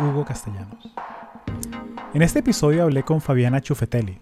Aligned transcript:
Hugo 0.00 0.24
Castellanos. 0.24 0.92
En 2.14 2.22
este 2.22 2.38
episodio 2.38 2.82
hablé 2.82 3.02
con 3.02 3.20
Fabiana 3.20 3.60
Chufetelli, 3.60 4.18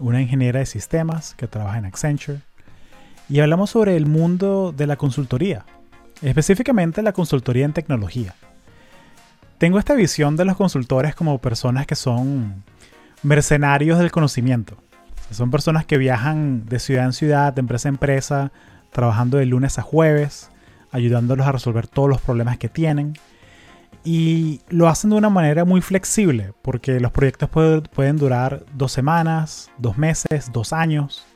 una 0.00 0.22
ingeniera 0.22 0.60
de 0.60 0.66
sistemas 0.66 1.34
que 1.34 1.46
trabaja 1.46 1.78
en 1.78 1.84
Accenture, 1.84 2.40
y 3.28 3.40
hablamos 3.40 3.70
sobre 3.70 3.96
el 3.96 4.06
mundo 4.06 4.72
de 4.76 4.86
la 4.86 4.96
consultoría, 4.96 5.64
específicamente 6.22 7.02
la 7.02 7.12
consultoría 7.12 7.64
en 7.64 7.72
tecnología. 7.72 8.34
Tengo 9.58 9.78
esta 9.78 9.94
visión 9.94 10.36
de 10.36 10.44
los 10.44 10.56
consultores 10.56 11.14
como 11.14 11.38
personas 11.38 11.86
que 11.86 11.94
son 11.94 12.64
mercenarios 13.22 13.98
del 13.98 14.10
conocimiento. 14.10 14.76
Son 15.30 15.50
personas 15.50 15.84
que 15.84 15.98
viajan 15.98 16.66
de 16.66 16.78
ciudad 16.78 17.04
en 17.04 17.12
ciudad, 17.12 17.52
de 17.52 17.60
empresa 17.60 17.88
en 17.88 17.94
empresa, 17.96 18.52
trabajando 18.92 19.38
de 19.38 19.46
lunes 19.46 19.78
a 19.78 19.82
jueves, 19.82 20.50
ayudándolos 20.90 21.46
a 21.46 21.52
resolver 21.52 21.86
todos 21.86 22.08
los 22.08 22.20
problemas 22.20 22.58
que 22.58 22.68
tienen. 22.68 23.14
Y 24.08 24.60
lo 24.68 24.86
hacen 24.86 25.10
de 25.10 25.16
una 25.16 25.30
manera 25.30 25.64
muy 25.64 25.80
flexible, 25.80 26.52
porque 26.62 27.00
los 27.00 27.10
proyectos 27.10 27.50
pueden 27.50 28.16
durar 28.16 28.64
dos 28.72 28.92
semanas, 28.92 29.68
dos 29.78 29.98
meses, 29.98 30.52
dos 30.52 30.72
años. 30.72 31.26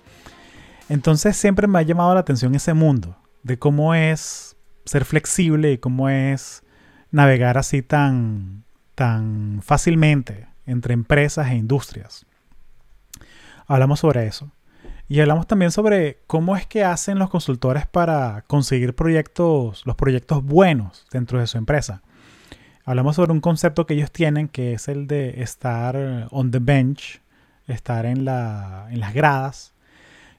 Entonces 0.89 1.37
siempre 1.37 1.67
me 1.67 1.81
ha 1.81 1.83
llamado 1.83 2.15
la 2.15 2.21
atención 2.21 2.55
ese 2.55 2.73
mundo, 2.73 3.17
de 3.43 3.59
cómo 3.59 3.93
es 3.93 4.57
ser 4.85 5.05
flexible 5.05 5.73
y 5.73 5.79
cómo 5.79 6.09
es 6.11 6.63
navegar 7.11 7.59
así 7.59 7.83
tan, 7.83 8.63
tan 8.95 9.63
fácilmente 9.65 10.47
entre 10.65 10.95
empresas 10.95 11.49
e 11.49 11.57
industrias. 11.57 12.25
Hablamos 13.67 13.99
sobre 13.99 14.29
eso. 14.29 14.53
Y 15.09 15.19
hablamos 15.19 15.49
también 15.49 15.73
sobre 15.73 16.23
cómo 16.29 16.55
es 16.55 16.69
que 16.69 16.85
hacen 16.85 17.19
los 17.19 17.31
consultores 17.31 17.89
para 17.89 18.45
conseguir 18.47 18.95
proyectos, 18.95 19.85
los 19.87 19.97
proyectos 19.97 20.45
buenos 20.45 21.05
dentro 21.11 21.41
de 21.41 21.49
su 21.49 21.59
empresa. 21.59 22.05
Hablamos 22.85 23.17
sobre 23.17 23.33
un 23.33 23.41
concepto 23.41 23.87
que 23.87 23.95
ellos 23.95 24.11
tienen 24.11 24.49
que 24.49 24.73
es 24.73 24.89
el 24.89 25.07
de 25.07 25.43
estar 25.43 26.29
on 26.31 26.51
the 26.51 26.59
bench, 26.61 27.21
estar 27.67 28.07
en, 28.07 28.25
la, 28.25 28.89
en 28.91 29.01
las 29.01 29.15
gradas. 29.15 29.75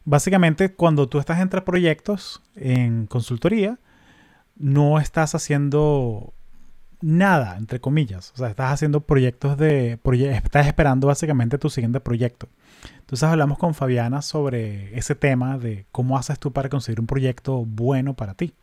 Básicamente, 0.03 0.73
cuando 0.73 1.07
tú 1.07 1.19
estás 1.19 1.39
entre 1.39 1.61
proyectos 1.61 2.41
en 2.55 3.05
consultoría, 3.05 3.77
no 4.57 4.99
estás 4.99 5.35
haciendo 5.35 6.33
nada, 7.01 7.57
entre 7.57 7.79
comillas. 7.79 8.31
O 8.35 8.37
sea, 8.37 8.49
estás 8.49 8.71
haciendo 8.71 9.01
proyectos 9.01 9.57
de... 9.57 9.99
estás 10.33 10.67
esperando 10.67 11.07
básicamente 11.07 11.57
tu 11.57 11.69
siguiente 11.69 11.99
proyecto. 11.99 12.47
Entonces 12.99 13.27
hablamos 13.27 13.57
con 13.57 13.73
Fabiana 13.73 14.21
sobre 14.21 14.97
ese 14.97 15.15
tema 15.15 15.57
de 15.57 15.85
cómo 15.91 16.17
haces 16.17 16.39
tú 16.39 16.51
para 16.51 16.69
conseguir 16.69 16.99
un 16.99 17.07
proyecto 17.07 17.65
bueno 17.65 18.15
para 18.15 18.33
ti. 18.33 18.53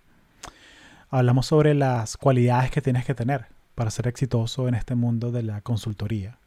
Hablamos 1.11 1.47
sobre 1.47 1.75
las 1.75 2.17
cualidades 2.17 2.71
que 2.71 2.83
tienes 2.83 3.05
que 3.05 3.15
tener 3.15 3.58
para 3.79 3.93
ser 3.93 4.09
exitoso 4.09 4.67
en 4.67 4.75
este 4.75 4.97
mundo 4.97 5.31
de 5.31 5.45
la 5.45 5.61
consultoría, 5.61 6.41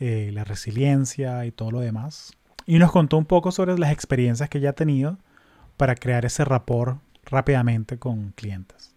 eh, 0.00 0.32
la 0.34 0.42
resiliencia 0.42 1.46
y 1.46 1.52
todo 1.52 1.70
lo 1.70 1.78
demás. 1.78 2.32
Y 2.66 2.80
nos 2.80 2.90
contó 2.90 3.18
un 3.18 3.24
poco 3.24 3.52
sobre 3.52 3.78
las 3.78 3.92
experiencias 3.92 4.48
que 4.48 4.58
ella 4.58 4.70
ha 4.70 4.72
tenido 4.72 5.16
para 5.76 5.94
crear 5.94 6.24
ese 6.24 6.44
rapport 6.44 6.98
rápidamente 7.24 8.00
con 8.00 8.32
clientes. 8.32 8.96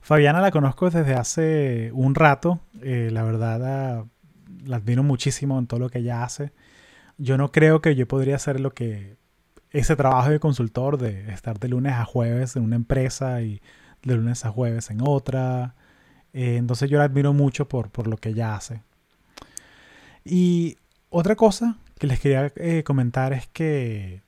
Fabiana 0.00 0.40
la 0.40 0.50
conozco 0.50 0.88
desde 0.88 1.12
hace 1.12 1.90
un 1.92 2.14
rato. 2.14 2.60
Eh, 2.80 3.10
la 3.12 3.22
verdad, 3.22 3.98
ah, 3.98 4.06
la 4.64 4.76
admiro 4.76 5.02
muchísimo 5.02 5.58
en 5.58 5.66
todo 5.66 5.80
lo 5.80 5.90
que 5.90 5.98
ella 5.98 6.24
hace. 6.24 6.50
Yo 7.18 7.36
no 7.36 7.52
creo 7.52 7.82
que 7.82 7.94
yo 7.94 8.08
podría 8.08 8.36
hacer 8.36 8.58
lo 8.58 8.72
que 8.72 9.18
ese 9.70 9.96
trabajo 9.96 10.30
de 10.30 10.40
consultor 10.40 10.96
de 10.96 11.30
estar 11.30 11.58
de 11.58 11.68
lunes 11.68 11.92
a 11.92 12.06
jueves 12.06 12.56
en 12.56 12.62
una 12.62 12.76
empresa 12.76 13.42
y 13.42 13.60
de 14.02 14.16
lunes 14.16 14.46
a 14.46 14.50
jueves 14.50 14.88
en 14.88 15.02
otra. 15.02 15.74
Eh, 16.36 16.56
entonces 16.56 16.90
yo 16.90 16.98
la 16.98 17.04
admiro 17.04 17.32
mucho 17.32 17.68
por, 17.68 17.90
por, 17.90 18.06
lo 18.06 18.18
que 18.18 18.28
ella 18.28 18.54
hace. 18.54 18.82
Y 20.24 20.76
otra 21.08 21.34
cosa 21.34 21.78
que 21.98 22.06
les 22.06 22.20
quería 22.20 22.52
eh, 22.56 22.82
comentar 22.84 23.32
es 23.32 23.46
que 23.48 24.22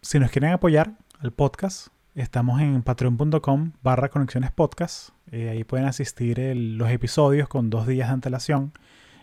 si 0.00 0.18
nos 0.18 0.30
quieren 0.30 0.52
apoyar 0.52 0.94
al 1.20 1.32
podcast, 1.32 1.88
Estamos 2.14 2.60
en 2.60 2.80
patreon.com 2.84 3.72
barra 3.82 4.08
conexiones 4.08 4.52
podcast. 4.52 5.08
Eh, 5.32 5.48
ahí 5.48 5.64
pueden 5.64 5.86
asistir 5.86 6.38
los 6.54 6.88
episodios 6.88 7.48
con 7.48 7.70
dos 7.70 7.88
días 7.88 8.06
de 8.06 8.14
antelación. 8.14 8.72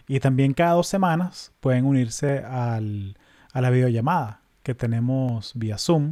Y 0.10 0.20
también 0.20 0.54
cada 0.54 0.74
dos 0.74 0.88
semanas 0.88 1.54
pueden 1.62 1.86
unirse 1.86 2.44
a 2.44 2.82
la 2.82 3.70
videollamada 3.70 4.42
que 4.62 4.76
tenemos 4.76 5.54
vía 5.56 5.78
Zoom, 5.78 6.12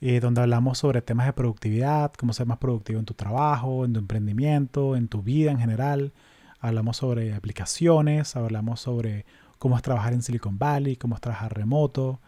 eh, 0.00 0.20
donde 0.20 0.42
hablamos 0.42 0.78
sobre 0.78 1.00
temas 1.02 1.26
de 1.26 1.32
productividad, 1.32 2.12
cómo 2.12 2.32
ser 2.32 2.46
más 2.46 2.58
productivo 2.58 2.98
en 2.98 3.06
tu 3.06 3.14
trabajo, 3.14 3.84
en 3.84 3.94
tu 3.94 4.00
emprendimiento, 4.00 4.96
en 4.96 5.08
tu 5.08 5.22
vida 5.22 5.50
en 5.50 5.58
general. 5.58 6.12
Hablamos 6.60 6.98
sobre 6.98 7.34
aplicaciones, 7.34 8.36
hablamos 8.36 8.80
sobre 8.80 9.24
cómo 9.58 9.76
es 9.76 9.82
trabajar 9.82 10.12
en 10.12 10.22
Silicon 10.22 10.58
Valley, 10.58 10.96
cómo 10.96 11.14
es 11.14 11.20
trabajar 11.20 11.54
remoto. 11.56 12.20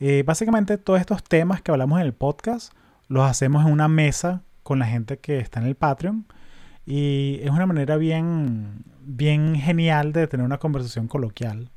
Eh, 0.00 0.24
básicamente 0.26 0.78
todos 0.78 1.00
estos 1.00 1.22
temas 1.22 1.62
que 1.62 1.70
hablamos 1.70 2.00
en 2.00 2.06
el 2.06 2.12
podcast 2.12 2.72
los 3.06 3.28
hacemos 3.28 3.64
en 3.64 3.72
una 3.72 3.86
mesa 3.86 4.42
con 4.62 4.78
la 4.78 4.86
gente 4.86 5.18
que 5.18 5.38
está 5.38 5.60
en 5.60 5.66
el 5.66 5.76
Patreon. 5.76 6.26
Y 6.84 7.38
es 7.42 7.50
una 7.50 7.66
manera 7.66 7.96
bien, 7.96 8.84
bien 9.00 9.54
genial 9.54 10.12
de 10.12 10.26
tener 10.26 10.44
una 10.44 10.58
conversación 10.58 11.06
coloquial. 11.06 11.70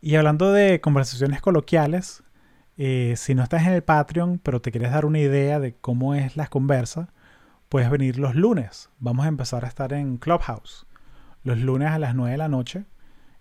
Y 0.00 0.14
hablando 0.14 0.52
de 0.52 0.80
conversaciones 0.80 1.40
coloquiales, 1.40 2.22
eh, 2.76 3.14
si 3.16 3.34
no 3.34 3.42
estás 3.42 3.66
en 3.66 3.72
el 3.72 3.82
Patreon, 3.82 4.38
pero 4.42 4.60
te 4.60 4.70
quieres 4.70 4.90
dar 4.90 5.06
una 5.06 5.18
idea 5.18 5.60
de 5.60 5.74
cómo 5.74 6.14
es 6.14 6.36
la 6.36 6.46
conversa, 6.48 7.08
puedes 7.68 7.90
venir 7.90 8.18
los 8.18 8.34
lunes. 8.34 8.90
Vamos 8.98 9.26
a 9.26 9.28
empezar 9.28 9.64
a 9.64 9.68
estar 9.68 9.92
en 9.92 10.16
Clubhouse. 10.18 10.86
Los 11.42 11.58
lunes 11.58 11.90
a 11.90 11.98
las 11.98 12.14
9 12.14 12.32
de 12.32 12.38
la 12.38 12.48
noche, 12.48 12.84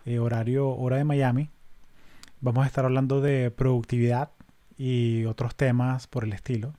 eh, 0.06 0.20
horario 0.20 0.70
hora 0.70 0.98
de 0.98 1.04
Miami. 1.04 1.50
Vamos 2.42 2.64
a 2.64 2.68
estar 2.68 2.86
hablando 2.86 3.22
de 3.22 3.52
productividad, 3.52 4.30
y 4.78 5.26
otros 5.26 5.56
temas 5.56 6.08
por 6.08 6.24
el 6.24 6.34
estilo. 6.34 6.74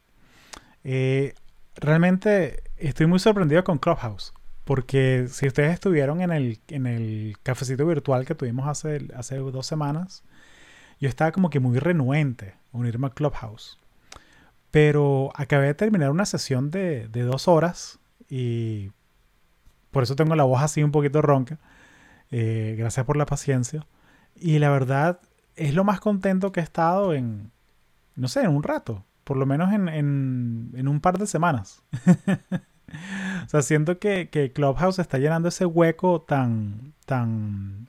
Eh, 0.85 1.35
realmente 1.77 2.63
estoy 2.77 3.07
muy 3.07 3.19
sorprendido 3.19 3.65
con 3.65 3.79
Clubhouse. 3.79 4.33
Porque 4.65 5.29
si 5.31 5.47
ustedes 5.47 5.75
estuvieron 5.75 6.21
en 6.23 6.33
el, 6.33 6.59
en 6.69 6.87
el 6.87 7.37
cafecito 7.45 7.87
virtual 7.87 8.27
que 8.27 8.35
tuvimos 8.35 8.67
hace, 8.67 9.07
hace 9.15 9.37
dos 9.37 9.65
semanas, 9.65 10.25
yo 11.01 11.09
estaba 11.09 11.33
como 11.33 11.51
que 11.51 11.61
muy 11.61 11.79
renuente 11.79 12.55
a 12.73 12.79
unirme 12.79 13.09
a 13.09 13.11
Clubhouse. 13.11 13.79
Pero 14.71 15.31
acabé 15.35 15.67
de 15.67 15.75
terminar 15.75 16.11
una 16.11 16.27
sesión 16.27 16.71
de, 16.71 17.09
de 17.09 17.23
dos 17.23 17.49
horas 17.49 17.99
y 18.29 18.91
por 19.91 20.03
eso 20.03 20.17
tengo 20.17 20.35
la 20.35 20.45
voz 20.45 20.63
así 20.63 20.83
un 20.83 20.93
poquito 20.93 21.23
ronca. 21.23 21.59
Eh, 22.31 22.75
gracias 22.79 23.07
por 23.07 23.17
la 23.17 23.27
paciencia. 23.27 23.87
Y 24.35 24.59
la 24.59 24.71
verdad 24.71 25.21
es 25.55 25.75
lo 25.75 25.85
más 25.85 26.01
contento 26.01 26.53
que 26.53 26.61
he 26.61 26.63
estado 26.63 27.15
en, 27.15 27.51
no 28.15 28.29
sé, 28.29 28.43
en 28.43 28.51
un 28.51 28.63
rato, 28.63 29.05
por 29.25 29.37
lo 29.37 29.47
menos 29.47 29.73
en, 29.73 29.89
en, 29.89 30.89
un 30.89 31.01
par 31.01 31.19
de 31.19 31.27
semanas. 31.27 31.83
o 33.47 33.49
sea, 33.49 33.63
siento 33.63 33.99
que, 33.99 34.29
que, 34.29 34.53
Clubhouse 34.53 34.99
está 34.99 35.19
llenando 35.19 35.49
ese 35.49 35.65
hueco 35.65 36.21
tan, 36.21 36.93
tan, 37.07 37.89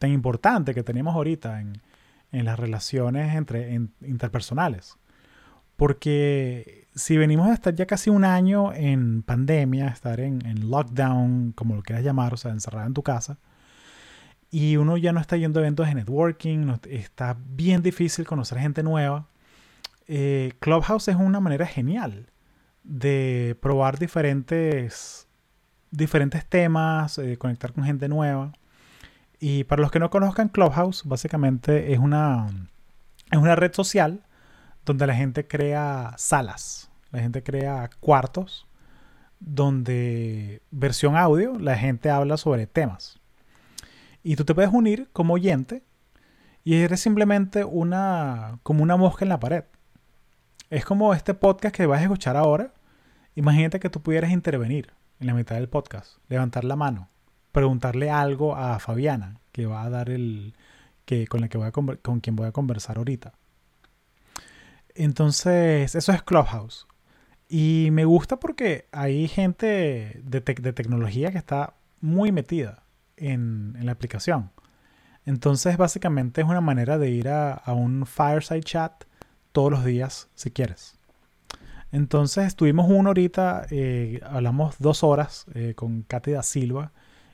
tan 0.00 0.10
importante 0.10 0.74
que 0.74 0.82
tenemos 0.82 1.14
ahorita 1.14 1.60
en, 1.60 1.80
las 2.32 2.58
relaciones 2.58 3.36
entre, 3.36 3.72
interpersonales. 4.00 4.96
Porque 5.76 6.88
si 6.94 7.16
venimos 7.16 7.48
a 7.48 7.54
estar 7.54 7.74
ya 7.74 7.86
casi 7.86 8.10
un 8.10 8.24
año 8.24 8.72
en 8.72 9.22
pandemia, 9.22 9.88
estar 9.88 10.18
en, 10.20 10.44
en 10.46 10.70
lockdown, 10.70 11.52
como 11.52 11.76
lo 11.76 11.82
quieras 11.82 12.04
llamar, 12.04 12.34
o 12.34 12.36
sea, 12.36 12.50
encerrado 12.50 12.86
en 12.86 12.94
tu 12.94 13.02
casa, 13.02 13.38
y 14.50 14.76
uno 14.76 14.96
ya 14.96 15.12
no 15.12 15.20
está 15.20 15.36
yendo 15.36 15.60
a 15.60 15.62
eventos 15.62 15.86
de 15.86 15.94
networking, 15.94 16.72
está 16.88 17.36
bien 17.38 17.82
difícil 17.82 18.26
conocer 18.26 18.58
gente 18.58 18.82
nueva. 18.82 19.28
Eh, 20.08 20.54
Clubhouse 20.58 21.08
es 21.08 21.16
una 21.16 21.38
manera 21.40 21.66
genial 21.66 22.26
de 22.82 23.56
probar 23.60 23.98
diferentes, 23.98 25.28
diferentes 25.90 26.44
temas, 26.46 27.18
eh, 27.18 27.36
conectar 27.36 27.72
con 27.72 27.84
gente 27.84 28.08
nueva. 28.08 28.52
Y 29.40 29.64
para 29.64 29.80
los 29.80 29.90
que 29.90 29.98
no 29.98 30.10
conozcan 30.10 30.50
Clubhouse, 30.50 31.02
básicamente 31.04 31.92
es 31.94 31.98
una, 31.98 32.46
es 33.32 33.38
una 33.38 33.56
red 33.56 33.72
social 33.72 34.22
donde 34.84 35.06
la 35.06 35.14
gente 35.14 35.46
crea 35.46 36.12
salas, 36.18 36.90
la 37.10 37.20
gente 37.20 37.42
crea 37.42 37.88
cuartos 38.00 38.66
donde 39.40 40.60
versión 40.70 41.16
audio 41.16 41.58
la 41.58 41.76
gente 41.76 42.10
habla 42.10 42.36
sobre 42.36 42.66
temas. 42.66 43.18
Y 44.22 44.36
tú 44.36 44.44
te 44.44 44.54
puedes 44.54 44.70
unir 44.70 45.08
como 45.12 45.34
oyente 45.34 45.82
y 46.62 46.74
eres 46.76 47.00
simplemente 47.00 47.64
una, 47.64 48.58
como 48.62 48.82
una 48.82 48.96
mosca 48.96 49.24
en 49.24 49.30
la 49.30 49.40
pared. 49.40 49.64
Es 50.68 50.84
como 50.84 51.14
este 51.14 51.32
podcast 51.32 51.74
que 51.74 51.86
vas 51.86 52.00
a 52.00 52.02
escuchar 52.02 52.36
ahora. 52.36 52.72
Imagínate 53.34 53.80
que 53.80 53.88
tú 53.88 54.02
pudieras 54.02 54.30
intervenir 54.30 54.92
en 55.18 55.26
la 55.26 55.34
mitad 55.34 55.56
del 55.56 55.70
podcast, 55.70 56.18
levantar 56.28 56.64
la 56.64 56.76
mano, 56.76 57.08
preguntarle 57.52 58.10
algo 58.10 58.56
a 58.56 58.78
Fabiana, 58.78 59.40
que 59.52 59.66
va 59.66 59.84
a 59.84 59.90
dar 59.90 60.10
el 60.10 60.54
que 61.04 61.26
con 61.26 61.40
la 61.40 61.48
que 61.48 61.58
voy 61.58 61.68
a 61.68 61.72
con 61.72 62.20
quien 62.20 62.36
voy 62.36 62.46
a 62.46 62.52
conversar 62.52 62.98
ahorita. 62.98 63.32
Entonces, 64.94 65.94
eso 65.94 66.12
es 66.12 66.22
Clubhouse. 66.22 66.86
Y 67.48 67.88
me 67.92 68.04
gusta 68.04 68.38
porque 68.38 68.86
hay 68.92 69.26
gente 69.28 70.20
de, 70.22 70.40
de 70.40 70.72
tecnología 70.72 71.32
que 71.32 71.38
está 71.38 71.74
muy 72.00 72.32
metida 72.32 72.84
en, 73.16 73.76
en, 73.78 73.86
la 73.86 73.92
aplicación. 73.92 74.50
Entonces, 75.26 75.76
básicamente 75.76 76.42
es 76.42 76.46
una 76.46 76.60
manera 76.60 76.98
de 76.98 77.10
ir 77.10 77.28
a, 77.28 77.52
a 77.52 77.72
un 77.72 78.06
fireside 78.06 78.62
chat 78.62 79.04
todos 79.52 79.70
los 79.70 79.84
días 79.84 80.28
si 80.34 80.50
quieres. 80.50 81.00
Entonces 81.92 82.46
estuvimos 82.46 82.88
una 82.88 83.10
horita, 83.10 83.66
eh, 83.70 84.20
hablamos 84.24 84.76
dos 84.78 85.02
horas 85.02 85.46
eh, 85.54 85.74
con 85.74 86.02
Katy 86.02 86.32
da 86.32 86.42
Silva 86.42 86.92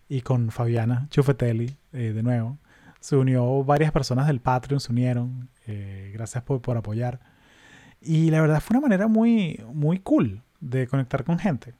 y 0.08 0.20
con 0.20 0.50
Fabiana 0.50 1.06
Chufetelli 1.10 1.76
eh, 1.92 2.12
de 2.12 2.22
nuevo. 2.22 2.58
Se 3.00 3.16
unió 3.16 3.64
varias 3.64 3.92
personas 3.92 4.26
del 4.26 4.40
Patreon, 4.40 4.80
se 4.80 4.92
unieron. 4.92 5.48
gracias 6.12 6.42
por, 6.42 6.60
por, 6.60 6.76
apoyar. 6.76 7.20
Y 8.00 8.30
la 8.30 8.40
verdad 8.40 8.60
fue 8.60 8.76
una 8.76 8.88
manera 8.88 9.06
muy, 9.06 9.62
muy 9.72 9.98
cool 9.98 10.42
de 10.60 10.86
conectar 10.86 11.24
con 11.24 11.38
gente. 11.38 11.74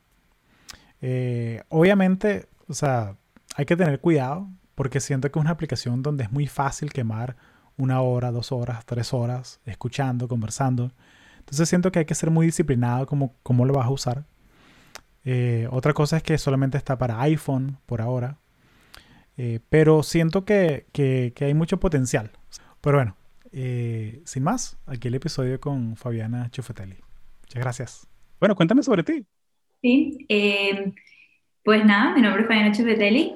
obviamente, 1.69 2.49
o 2.69 2.75
sea, 2.75 3.17
hay 3.57 3.65
que 3.65 3.77
tener 3.77 4.01
cuidado 4.01 4.49
porque 4.77 5.01
siento 5.01 5.31
que 5.31 5.39
es 5.39 5.41
una 5.41 5.51
aplicación 5.53 6.03
donde 6.03 6.25
es 6.25 6.31
muy 6.31 6.47
fácil 6.47 6.93
quemar 6.93 7.37
una 7.77 8.01
hora, 8.01 8.31
dos 8.31 8.53
horas, 8.53 8.85
tres 8.85 9.13
horas 9.13 9.61
escuchando, 9.65 10.29
conversando. 10.29 10.93
Entonces 11.39 11.69
siento 11.69 11.93
que 11.93 12.01
hay 12.01 12.05
que 12.05 12.15
ser 12.15 12.31
muy 12.31 12.47
disciplinado 12.47 13.07
como 13.07 13.35
cómo 13.43 13.65
lo 13.65 13.75
vas 13.75 13.87
a 13.87 13.91
usar. 13.91 14.25
Eh, 15.29 15.67
otra 15.73 15.93
cosa 15.93 16.19
es 16.19 16.23
que 16.23 16.39
solamente 16.39 16.79
está 16.79 16.97
para 16.97 17.21
iPhone 17.23 17.79
por 17.85 18.01
ahora. 18.01 18.39
Eh, 19.37 19.59
pero 19.69 20.05
siento 20.05 20.45
que, 20.45 20.87
que, 20.93 21.35
hay 21.41 21.53
mucho 21.53 21.79
potencial. 21.79 22.31
Pero 22.81 22.99
bueno, 22.99 23.17
eh, 23.53 24.23
sin 24.25 24.45
más, 24.45 24.79
aquí 24.87 25.09
el 25.09 25.17
episodio 25.17 25.61
con 25.61 25.97
Fabiana 25.97 26.49
Chufetelli. 26.51 26.97
Muchas 27.43 27.63
gracias. 27.63 28.07
Bueno, 28.39 28.55
cuéntame 28.55 28.85
sobre 28.85 29.03
ti. 29.03 29.27
Sí, 29.83 30.27
pues 31.65 31.85
nada, 31.85 32.15
mi 32.15 32.23
nombre 32.23 32.43
es 32.43 32.49
Fabiana 32.49 32.73
Chufetelli. 32.73 33.35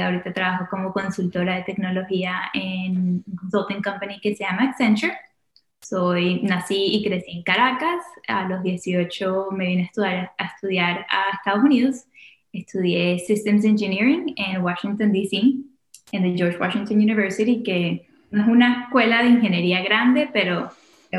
ahorita 0.00 0.32
trabajo 0.32 0.66
como 0.70 0.92
consultora 0.92 1.56
de 1.56 1.64
tecnología 1.64 2.42
en 2.54 3.24
un 3.26 3.36
consulting 3.36 3.82
company 3.82 4.20
que 4.20 4.36
se 4.36 4.44
llama 4.44 4.70
Accenture. 4.70 5.12
Soy, 5.88 6.40
nací 6.42 6.96
y 6.96 7.04
crecí 7.04 7.30
en 7.30 7.42
Caracas. 7.44 8.02
A 8.26 8.48
los 8.48 8.60
18 8.64 9.48
me 9.52 9.66
vine 9.66 9.82
a 9.82 9.86
estudiar, 9.86 10.32
a 10.36 10.44
estudiar 10.46 11.06
a 11.08 11.36
Estados 11.36 11.62
Unidos. 11.62 12.04
Estudié 12.52 13.20
Systems 13.20 13.64
Engineering 13.64 14.34
en 14.36 14.62
Washington, 14.62 15.12
D.C., 15.12 15.36
en 16.10 16.22
the 16.22 16.36
George 16.36 16.58
Washington 16.58 16.96
University, 16.96 17.62
que 17.62 18.08
no 18.32 18.42
es 18.42 18.48
una 18.48 18.84
escuela 18.84 19.22
de 19.22 19.28
ingeniería 19.28 19.82
grande, 19.82 20.28
pero 20.32 20.70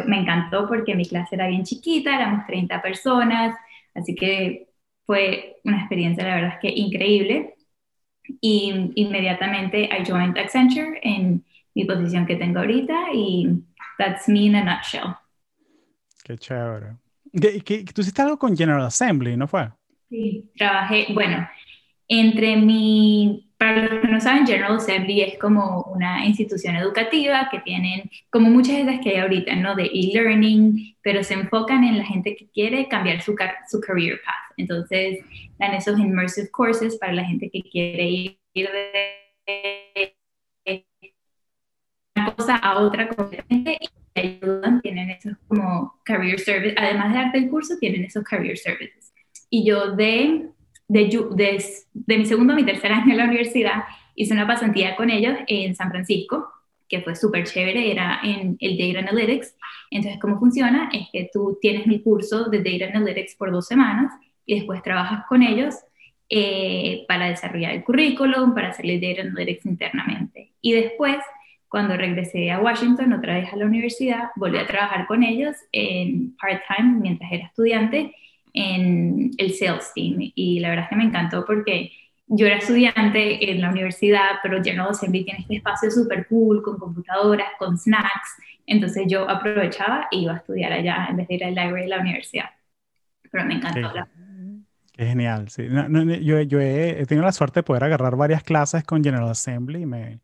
me 0.05 0.19
encantó 0.19 0.67
porque 0.67 0.95
mi 0.95 1.05
clase 1.05 1.35
era 1.35 1.47
bien 1.47 1.63
chiquita, 1.63 2.15
éramos 2.15 2.45
30 2.45 2.81
personas, 2.81 3.55
así 3.93 4.15
que 4.15 4.67
fue 5.05 5.57
una 5.63 5.79
experiencia, 5.79 6.25
la 6.25 6.35
verdad 6.35 6.53
es 6.55 6.59
que 6.59 6.77
increíble. 6.77 7.55
Y 8.41 8.91
inmediatamente 8.95 9.83
I 9.83 10.03
joined 10.05 10.37
Accenture 10.37 10.99
en 11.03 11.45
mi 11.73 11.85
posición 11.85 12.25
que 12.25 12.35
tengo 12.35 12.59
ahorita 12.59 13.13
y 13.13 13.63
That's 13.97 14.27
me 14.27 14.45
in 14.45 14.55
a 14.55 14.63
nutshell. 14.63 15.15
Qué 16.23 16.37
chévere. 16.37 16.97
¿Qué, 17.31 17.61
qué, 17.61 17.83
tú 17.85 18.01
hiciste 18.01 18.21
algo 18.21 18.37
con 18.37 18.55
General 18.55 18.85
Assembly, 18.85 19.35
¿no 19.37 19.47
fue? 19.47 19.69
Sí, 20.09 20.49
trabajé, 20.57 21.07
bueno, 21.13 21.47
entre 22.07 22.55
mi, 22.55 23.51
para 23.57 23.83
los 23.83 24.01
que 24.01 24.07
no 24.07 24.21
saben, 24.21 24.47
General 24.47 24.77
Assembly 24.77 25.21
es 25.21 25.37
como 25.37 25.83
una 25.83 26.25
institución 26.25 26.75
educativa 26.75 27.49
que 27.51 27.59
tienen, 27.59 28.09
como 28.29 28.49
muchas 28.49 28.77
de 28.77 28.83
las 28.85 28.99
que 29.01 29.09
hay 29.09 29.17
ahorita, 29.17 29.55
¿no? 29.55 29.75
De 29.75 29.85
e-learning, 29.85 30.95
pero 31.01 31.23
se 31.23 31.33
enfocan 31.33 31.83
en 31.83 31.97
la 31.97 32.05
gente 32.05 32.35
que 32.35 32.49
quiere 32.49 32.87
cambiar 32.87 33.21
su, 33.21 33.35
su 33.69 33.81
career 33.81 34.21
path. 34.23 34.53
Entonces, 34.57 35.19
dan 35.59 35.73
esos 35.73 35.99
immersive 35.99 36.49
courses 36.51 36.97
para 36.97 37.13
la 37.13 37.25
gente 37.25 37.49
que 37.49 37.61
quiere 37.63 38.09
ir 38.09 38.37
de 38.53 40.16
cosa 42.35 42.55
a 42.55 42.79
otra 42.79 43.07
completamente 43.09 43.77
y 43.79 43.89
te 44.13 44.21
ayudan, 44.21 44.81
tienen 44.81 45.09
esos 45.11 45.33
como 45.47 45.99
career 46.03 46.39
service, 46.39 46.75
además 46.77 47.13
de 47.13 47.19
darte 47.19 47.37
el 47.37 47.49
curso, 47.49 47.75
tienen 47.79 48.03
esos 48.03 48.23
career 48.23 48.57
services. 48.57 49.13
Y 49.49 49.65
yo 49.65 49.95
de, 49.95 50.49
de, 50.87 51.63
de, 51.93 52.17
mi 52.17 52.25
segundo 52.25 52.53
a 52.53 52.55
mi 52.55 52.65
tercer 52.65 52.91
año 52.91 53.11
en 53.11 53.17
la 53.17 53.25
universidad 53.25 53.83
hice 54.15 54.33
una 54.33 54.47
pasantía 54.47 54.95
con 54.95 55.09
ellos 55.09 55.37
en 55.47 55.75
San 55.75 55.89
Francisco, 55.89 56.47
que 56.89 57.01
fue 57.01 57.15
súper 57.15 57.45
chévere, 57.45 57.91
era 57.91 58.19
en 58.23 58.57
el 58.59 58.77
Data 58.77 59.07
Analytics. 59.07 59.55
Entonces, 59.91 60.19
¿cómo 60.19 60.39
funciona? 60.39 60.89
Es 60.91 61.07
que 61.11 61.29
tú 61.31 61.57
tienes 61.61 61.85
mi 61.85 62.01
curso 62.01 62.45
de 62.45 62.59
Data 62.59 62.91
Analytics 62.93 63.35
por 63.35 63.51
dos 63.51 63.67
semanas 63.67 64.13
y 64.45 64.55
después 64.55 64.81
trabajas 64.81 65.25
con 65.27 65.43
ellos 65.43 65.75
eh, 66.29 67.05
para 67.07 67.27
desarrollar 67.27 67.73
el 67.73 67.83
currículum, 67.83 68.53
para 68.53 68.69
hacerle 68.69 68.99
Data 68.99 69.21
Analytics 69.21 69.65
internamente. 69.65 70.53
Y 70.61 70.73
después 70.73 71.17
cuando 71.69 71.97
regresé 71.97 72.51
a 72.51 72.59
Washington, 72.59 73.13
otra 73.13 73.35
vez 73.35 73.51
a 73.51 73.57
la 73.57 73.65
universidad, 73.65 74.29
volví 74.35 74.57
a 74.57 74.67
trabajar 74.67 75.05
con 75.05 75.23
ellos 75.23 75.55
en 75.71 76.35
part-time 76.37 76.99
mientras 77.01 77.31
era 77.31 77.45
estudiante 77.45 78.13
en 78.53 79.31
el 79.37 79.53
sales 79.53 79.91
team. 79.93 80.31
Y 80.35 80.59
la 80.59 80.69
verdad 80.69 80.85
es 80.85 80.89
que 80.89 80.95
me 80.95 81.03
encantó 81.03 81.45
porque 81.45 81.91
yo 82.27 82.45
era 82.45 82.57
estudiante 82.57 83.51
en 83.51 83.61
la 83.61 83.69
universidad, 83.69 84.39
pero 84.41 84.63
General 84.63 84.89
Assembly 84.89 85.23
tiene 85.23 85.41
este 85.41 85.57
espacio 85.57 85.91
súper 85.91 86.27
cool, 86.27 86.61
con 86.61 86.77
computadoras, 86.77 87.47
con 87.59 87.77
snacks. 87.77 88.37
Entonces 88.65 89.03
yo 89.07 89.29
aprovechaba 89.29 90.07
e 90.11 90.17
iba 90.17 90.33
a 90.33 90.37
estudiar 90.37 90.73
allá 90.73 91.07
en 91.09 91.17
vez 91.17 91.27
de 91.27 91.35
ir 91.35 91.43
al 91.43 91.55
library 91.55 91.83
de 91.83 91.87
la 91.89 91.99
universidad. 91.99 92.49
Pero 93.29 93.45
me 93.45 93.55
encantó. 93.55 93.91
Qué, 94.93 95.05
genial, 95.05 95.49
sí. 95.49 95.67
yo, 96.21 96.41
yo 96.41 96.59
he, 96.59 97.01
he, 97.01 97.05
tenido 97.05 97.23
la 97.23 97.31
suerte 97.31 97.59
de 97.59 97.63
poder 97.63 97.83
agarrar 97.83 98.15
varias 98.15 98.41
clases 98.41 98.83
con 98.83 99.03
General 99.03 99.29
Assembly 99.29 99.83
y 99.83 99.85
me, 99.85 100.19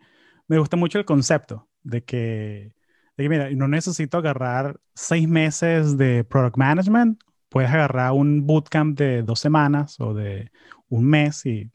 me 0.54 0.60
gusta 0.60 0.78
mucho 0.78 1.00
el 1.00 1.06
concepto 1.06 1.68
de 1.82 2.04
que, 2.04 2.76
de 3.18 3.24
que, 3.24 3.30
mira, 3.30 3.50
no 3.50 3.68
necesito 3.68 4.20
agarrar 4.20 4.80
seis 4.94 5.28
meses 5.28 5.98
de 5.98 6.24
product 6.24 6.58
management, 6.58 7.20
puedes 7.50 7.72
agarrar 7.72 8.12
un 8.12 8.46
bootcamp 8.46 8.96
de 8.96 9.24
dos 9.24 9.40
semanas 9.40 10.00
o 10.00 10.14
de 10.14 10.52
un 10.90 11.06
mes 11.06 11.44
y 11.48 11.72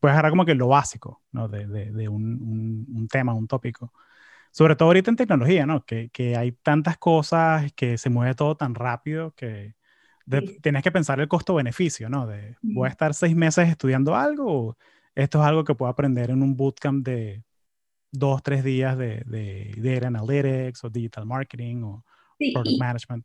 puedes 0.00 0.14
agarrar 0.14 0.32
como 0.32 0.46
que 0.46 0.54
lo 0.54 0.68
básico, 0.68 1.22
¿no? 1.30 1.46
De, 1.46 1.66
de, 1.66 1.92
de 1.92 2.08
un, 2.08 2.86
un, 2.88 3.06
tema, 3.08 3.34
un 3.34 3.46
tópico. 3.46 3.92
Sobre 4.50 4.76
todo 4.76 4.88
ahorita 4.88 5.10
en 5.10 5.16
tecnología, 5.16 5.66
¿no? 5.66 5.84
Que, 5.84 6.08
que 6.08 6.34
hay 6.34 6.52
tantas 6.52 6.96
cosas, 6.96 7.70
que 7.74 7.98
se 7.98 8.08
mueve 8.08 8.34
todo 8.34 8.56
tan 8.56 8.74
rápido 8.74 9.32
que 9.34 9.74
tienes 10.62 10.82
que 10.82 10.92
pensar 10.92 11.20
el 11.20 11.28
costo-beneficio, 11.28 12.08
¿no? 12.08 12.26
De, 12.26 12.56
¿voy 12.62 12.86
a 12.86 12.90
estar 12.90 13.12
seis 13.12 13.36
meses 13.36 13.68
estudiando 13.68 14.16
algo 14.16 14.68
o 14.68 14.76
esto 15.14 15.40
es 15.40 15.44
algo 15.44 15.64
que 15.64 15.74
puedo 15.74 15.90
aprender 15.90 16.30
en 16.30 16.42
un 16.42 16.56
bootcamp 16.56 17.04
de 17.04 17.44
dos, 18.12 18.42
tres 18.42 18.62
días 18.62 18.96
de, 18.96 19.22
de 19.26 19.74
data 19.76 20.06
analytics 20.06 20.84
o 20.84 20.90
digital 20.90 21.26
marketing 21.26 21.82
o 21.82 22.04
product 22.52 22.78
management. 22.78 23.24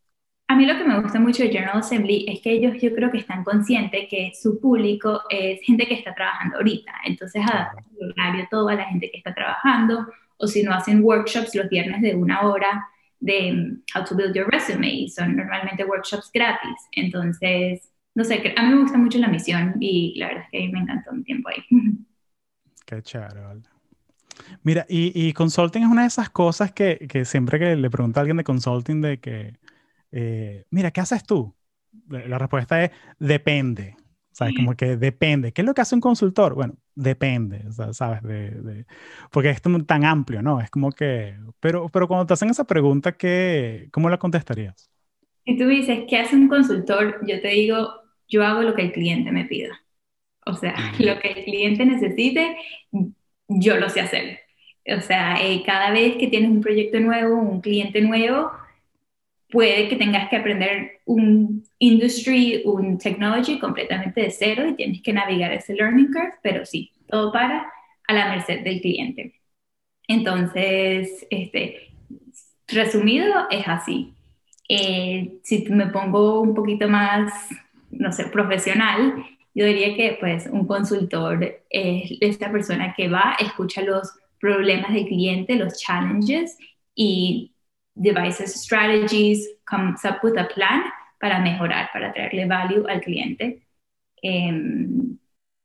A 0.49 0.55
mí 0.55 0.65
lo 0.65 0.77
que 0.77 0.85
me 0.85 0.99
gusta 1.01 1.19
mucho 1.19 1.43
de 1.43 1.49
General 1.49 1.79
Assembly 1.79 2.25
es 2.25 2.39
que 2.39 2.51
ellos 2.51 2.81
yo 2.81 2.95
creo 2.95 3.11
que 3.11 3.17
están 3.17 3.43
conscientes 3.43 4.07
que 4.09 4.31
su 4.33 4.61
público 4.61 5.21
es 5.29 5.61
gente 5.61 5.85
que 5.85 5.95
está 5.95 6.15
trabajando 6.15 6.57
ahorita. 6.57 6.93
Entonces 7.05 7.43
adaptan 7.43 7.83
el 7.99 8.11
horario 8.11 8.47
todo 8.49 8.69
a 8.69 8.75
la 8.75 8.85
gente 8.85 9.11
que 9.11 9.17
está 9.17 9.33
trabajando 9.33 10.07
o 10.37 10.47
si 10.47 10.63
no 10.63 10.73
hacen 10.73 11.03
workshops 11.03 11.53
los 11.53 11.67
viernes 11.67 12.01
de 12.01 12.15
una 12.15 12.47
hora 12.47 12.87
de 13.19 13.51
mm, 13.51 13.83
How 13.93 14.05
to 14.05 14.15
Build 14.15 14.35
Your 14.35 14.47
Resume 14.49 14.89
y 14.89 15.09
son 15.09 15.35
normalmente 15.35 15.83
workshops 15.83 16.31
gratis. 16.33 16.77
Entonces, 16.93 17.91
no 18.15 18.23
sé, 18.23 18.53
a 18.55 18.63
mí 18.63 18.69
me 18.69 18.81
gusta 18.81 18.97
mucho 18.97 19.17
la 19.19 19.27
misión 19.27 19.75
y 19.81 20.17
la 20.17 20.27
verdad 20.27 20.43
es 20.43 20.49
que 20.51 20.57
a 20.59 20.61
mí 20.61 20.71
me 20.71 20.79
encantó 20.79 21.11
mi 21.11 21.23
tiempo 21.23 21.49
ahí. 21.49 21.63
Qué 22.85 23.01
chévere, 23.01 23.41
Mira, 24.63 24.85
y, 24.89 25.33
consulting 25.33 25.83
es 25.83 25.89
una 25.89 26.01
de 26.01 26.07
esas 26.07 26.29
cosas 26.29 26.71
que, 26.71 27.07
que, 27.09 27.25
siempre 27.25 27.59
que 27.59 27.75
le 27.75 27.89
pregunto 27.89 28.19
a 28.19 28.21
alguien 28.21 28.37
de 28.37 28.43
consulting 28.43 29.01
de 29.01 29.19
que, 29.19 29.53
eh, 30.11 30.65
mira, 30.69 30.91
¿qué 30.91 31.01
haces 31.01 31.23
tú? 31.23 31.55
La 32.09 32.37
respuesta 32.37 32.83
es, 32.83 32.91
depende. 33.19 33.95
¿Sabes? 34.31 34.53
Como 34.55 34.75
que 34.75 34.97
depende. 34.97 35.51
¿Qué 35.51 35.63
es 35.63 35.65
lo 35.65 35.73
que 35.73 35.81
hace 35.81 35.95
un 35.95 36.01
consultor? 36.01 36.53
Bueno, 36.53 36.75
depende, 36.93 37.63
¿sabes? 37.91 38.21
De, 38.21 38.85
porque 39.31 39.49
es 39.49 39.59
tan 39.87 40.05
amplio, 40.05 40.43
¿no? 40.43 40.61
Es 40.61 40.69
como 40.69 40.91
que... 40.91 41.35
Pero, 41.59 41.89
pero 41.89 42.07
cuando 42.07 42.27
te 42.27 42.35
hacen 42.35 42.51
esa 42.51 42.63
pregunta, 42.63 43.13
¿qué, 43.13 43.89
¿cómo 43.91 44.11
la 44.11 44.19
contestarías? 44.19 44.91
Si 45.43 45.57
tú 45.57 45.65
dices, 45.65 46.01
¿qué 46.07 46.19
hace 46.19 46.35
un 46.35 46.49
consultor? 46.49 47.17
Yo 47.25 47.41
te 47.41 47.47
digo, 47.47 47.89
yo 48.27 48.45
hago 48.45 48.61
lo 48.61 48.75
que 48.75 48.83
el 48.83 48.91
cliente 48.91 49.31
me 49.31 49.45
pida. 49.45 49.81
O 50.45 50.53
sea, 50.53 50.75
lo 50.99 51.19
que 51.19 51.29
el 51.29 51.43
cliente 51.43 51.83
necesite, 51.83 52.57
yo 53.47 53.77
lo 53.77 53.89
sé 53.89 54.01
hacer. 54.01 54.39
O 54.97 55.01
sea, 55.01 55.37
eh, 55.41 55.63
cada 55.65 55.91
vez 55.91 56.15
que 56.17 56.27
tienes 56.27 56.49
un 56.49 56.61
proyecto 56.61 56.99
nuevo, 56.99 57.35
un 57.35 57.61
cliente 57.61 58.01
nuevo, 58.01 58.51
puede 59.49 59.89
que 59.89 59.95
tengas 59.95 60.29
que 60.29 60.37
aprender 60.37 61.01
un 61.05 61.63
industry, 61.79 62.61
un 62.65 62.97
technology 62.97 63.59
completamente 63.59 64.21
de 64.21 64.31
cero 64.31 64.67
y 64.67 64.75
tienes 64.75 65.01
que 65.01 65.13
navegar 65.13 65.51
ese 65.53 65.73
learning 65.73 66.07
curve, 66.07 66.33
pero 66.41 66.65
sí, 66.65 66.91
todo 67.07 67.31
para 67.31 67.71
a 68.07 68.13
la 68.13 68.29
merced 68.29 68.63
del 68.63 68.81
cliente. 68.81 69.33
Entonces, 70.07 71.27
este, 71.29 71.91
resumido, 72.67 73.47
es 73.49 73.67
así. 73.67 74.13
Eh, 74.69 75.39
si 75.43 75.65
me 75.69 75.87
pongo 75.87 76.41
un 76.41 76.53
poquito 76.53 76.87
más, 76.87 77.31
no 77.91 78.11
sé, 78.11 78.25
profesional, 78.25 79.25
yo 79.57 79.65
diría 79.65 79.95
que 79.95 80.17
pues 80.19 80.45
un 80.51 80.67
consultor 80.67 81.63
es 81.71 82.11
esta 82.21 82.51
persona 82.51 82.93
que 82.95 83.09
va, 83.09 83.35
escucha 83.39 83.81
los 83.81 84.13
problemas 84.39 84.93
del 84.93 85.07
cliente, 85.07 85.55
los 85.55 85.81
challenges 85.81 86.55
y 86.93 87.55
devices 87.95 88.53
strategies, 88.53 89.49
comes 89.65 90.05
up 90.05 90.19
with 90.21 90.37
a 90.37 90.47
plan 90.47 90.83
para 91.19 91.39
mejorar, 91.39 91.89
para 91.91 92.13
traerle 92.13 92.45
value 92.45 92.85
al 92.87 93.01
cliente. 93.01 93.63
Em, 94.21 95.17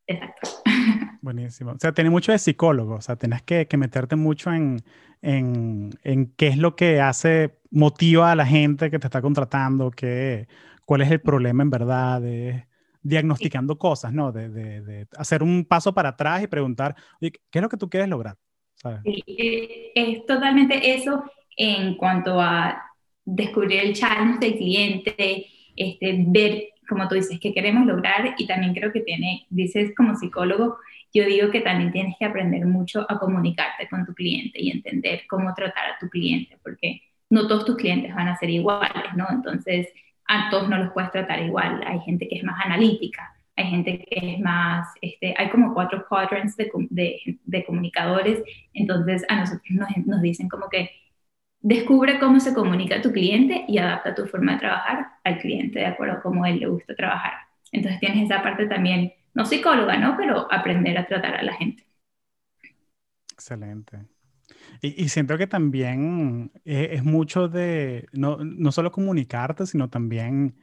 exacto. 0.07 0.49
Buenísimo. 1.21 1.73
O 1.73 1.79
sea, 1.79 1.93
tiene 1.93 2.09
mucho 2.09 2.33
de 2.33 2.39
psicólogo, 2.39 2.95
o 2.95 3.03
sea, 3.03 3.17
tienes 3.17 3.43
que, 3.43 3.67
que 3.67 3.77
meterte 3.77 4.17
mucho 4.17 4.55
en, 4.55 4.83
en, 5.21 5.91
en, 6.03 6.33
qué 6.37 6.49
es 6.49 6.57
lo 6.57 6.77
que 6.77 7.03
hace, 7.03 7.59
motiva 7.71 8.33
a 8.33 8.37
la 8.37 8.47
gente 8.47 8.91
que 8.91 8.99
te 8.99 9.07
está 9.07 9.21
contratando, 9.21 9.91
qué, 9.91 10.49
cuál 10.87 11.03
es 11.03 11.11
el 11.11 11.21
problema 11.21 11.63
en 11.63 11.69
verdad, 11.69 12.23
diagnosticando 13.03 13.77
cosas, 13.79 14.13
¿no? 14.13 14.33
De, 14.33 14.49
de, 14.49 14.81
de, 14.81 15.07
hacer 15.17 15.43
un 15.43 15.65
paso 15.65 15.93
para 15.93 16.11
atrás 16.11 16.43
y 16.43 16.47
preguntar, 16.47 16.95
¿qué 17.21 17.33
es 17.53 17.63
lo 17.63 17.69
que 17.69 17.77
tú 17.77 17.91
quieres 17.91 18.09
lograr? 18.09 18.37
Sí, 19.05 19.23
eh, 19.27 19.93
es 19.95 20.27
totalmente 20.27 20.95
eso 20.95 21.25
en 21.57 21.97
cuanto 21.97 22.41
a 22.41 22.83
descubrir 23.25 23.81
el 23.81 23.95
challenge 23.95 24.41
del 24.41 24.57
cliente, 24.57 25.47
este, 25.77 26.25
ver, 26.29 26.69
como 26.89 27.09
tú 27.09 27.15
dices, 27.15 27.39
qué 27.41 27.55
queremos 27.55 27.87
lograr 27.87 28.35
y 28.37 28.47
también 28.47 28.75
creo 28.75 28.93
que 28.93 29.01
tiene, 29.01 29.47
dices 29.51 29.93
como 29.97 30.17
psicólogo, 30.17 30.79
yo 31.15 31.25
digo 31.25 31.51
que 31.51 31.61
también 31.61 31.93
tienes 31.93 32.17
que 32.19 32.25
aprender 32.25 32.65
mucho 32.67 33.07
a 33.09 33.19
comunicarte 33.19 33.89
con 33.89 34.05
tu 34.07 34.15
cliente 34.15 34.61
y 34.61 34.71
entender 34.71 35.23
cómo 35.29 35.53
tratar 35.55 35.91
a 35.91 35.99
tu 36.01 36.09
cliente, 36.09 36.59
porque 36.63 37.03
no 37.31 37.47
todos 37.47 37.65
tus 37.65 37.77
clientes 37.77 38.15
van 38.15 38.29
a 38.29 38.39
ser 38.39 38.51
iguales, 38.51 39.15
¿no? 39.17 39.27
Entonces, 39.31 39.89
a 40.27 40.51
todos 40.51 40.69
no 40.69 40.79
los 40.79 40.93
puedes 40.93 41.11
tratar 41.11 41.41
igual. 41.43 41.83
Hay 41.87 42.01
gente 42.01 42.29
que 42.29 42.37
es 42.37 42.45
más 42.45 42.65
analítica, 42.65 43.35
hay 43.57 43.67
gente 43.67 44.05
que 44.05 44.35
es 44.35 44.41
más, 44.41 44.89
este, 45.01 45.35
hay 45.37 45.51
como 45.51 45.75
cuatro 45.75 46.07
quadrants 46.09 46.57
de, 46.57 46.71
de, 46.91 47.39
de 47.45 47.65
comunicadores, 47.65 48.43
entonces 48.73 49.25
a 49.29 49.37
nosotros 49.37 49.71
nos, 49.71 49.89
nos, 50.07 50.23
dicen 50.23 50.49
como 50.49 50.69
que 50.69 50.91
descubre 51.61 52.19
cómo 52.19 52.41
se 52.41 52.55
comunica 52.55 53.03
tu 53.03 53.13
cliente 53.13 53.65
y 53.69 53.79
adapta 53.79 54.15
tu 54.15 54.27
forma 54.27 54.55
de 54.55 54.59
trabajar 54.59 55.07
al 55.25 55.39
cliente 55.39 55.81
de 55.81 55.87
acuerdo 55.87 56.15
a 56.15 56.23
cómo 56.23 56.47
él 56.47 56.61
le 56.61 56.67
gusta 56.67 56.95
trabajar. 56.95 57.35
Entonces 57.71 58.01
tienes 58.01 58.25
esa 58.31 58.43
parte 58.43 58.67
también, 58.67 59.13
no 59.35 59.45
psicóloga, 59.45 59.97
¿no? 59.97 60.17
Pero 60.17 60.51
aprender 60.53 60.99
a 60.99 61.07
tratar 61.07 61.37
a 61.37 61.43
la 61.43 61.55
gente. 61.55 61.85
Excelente. 63.33 64.12
Y, 64.83 65.05
y 65.05 65.09
siento 65.09 65.39
que 65.39 65.47
también 65.47 66.53
es, 66.65 66.91
es 66.93 67.05
mucho 67.05 67.49
de 67.49 68.07
no, 68.13 68.39
no 68.45 68.73
solo 68.73 68.91
comunicarte, 68.91 69.65
sino 69.65 69.89
también 69.89 70.57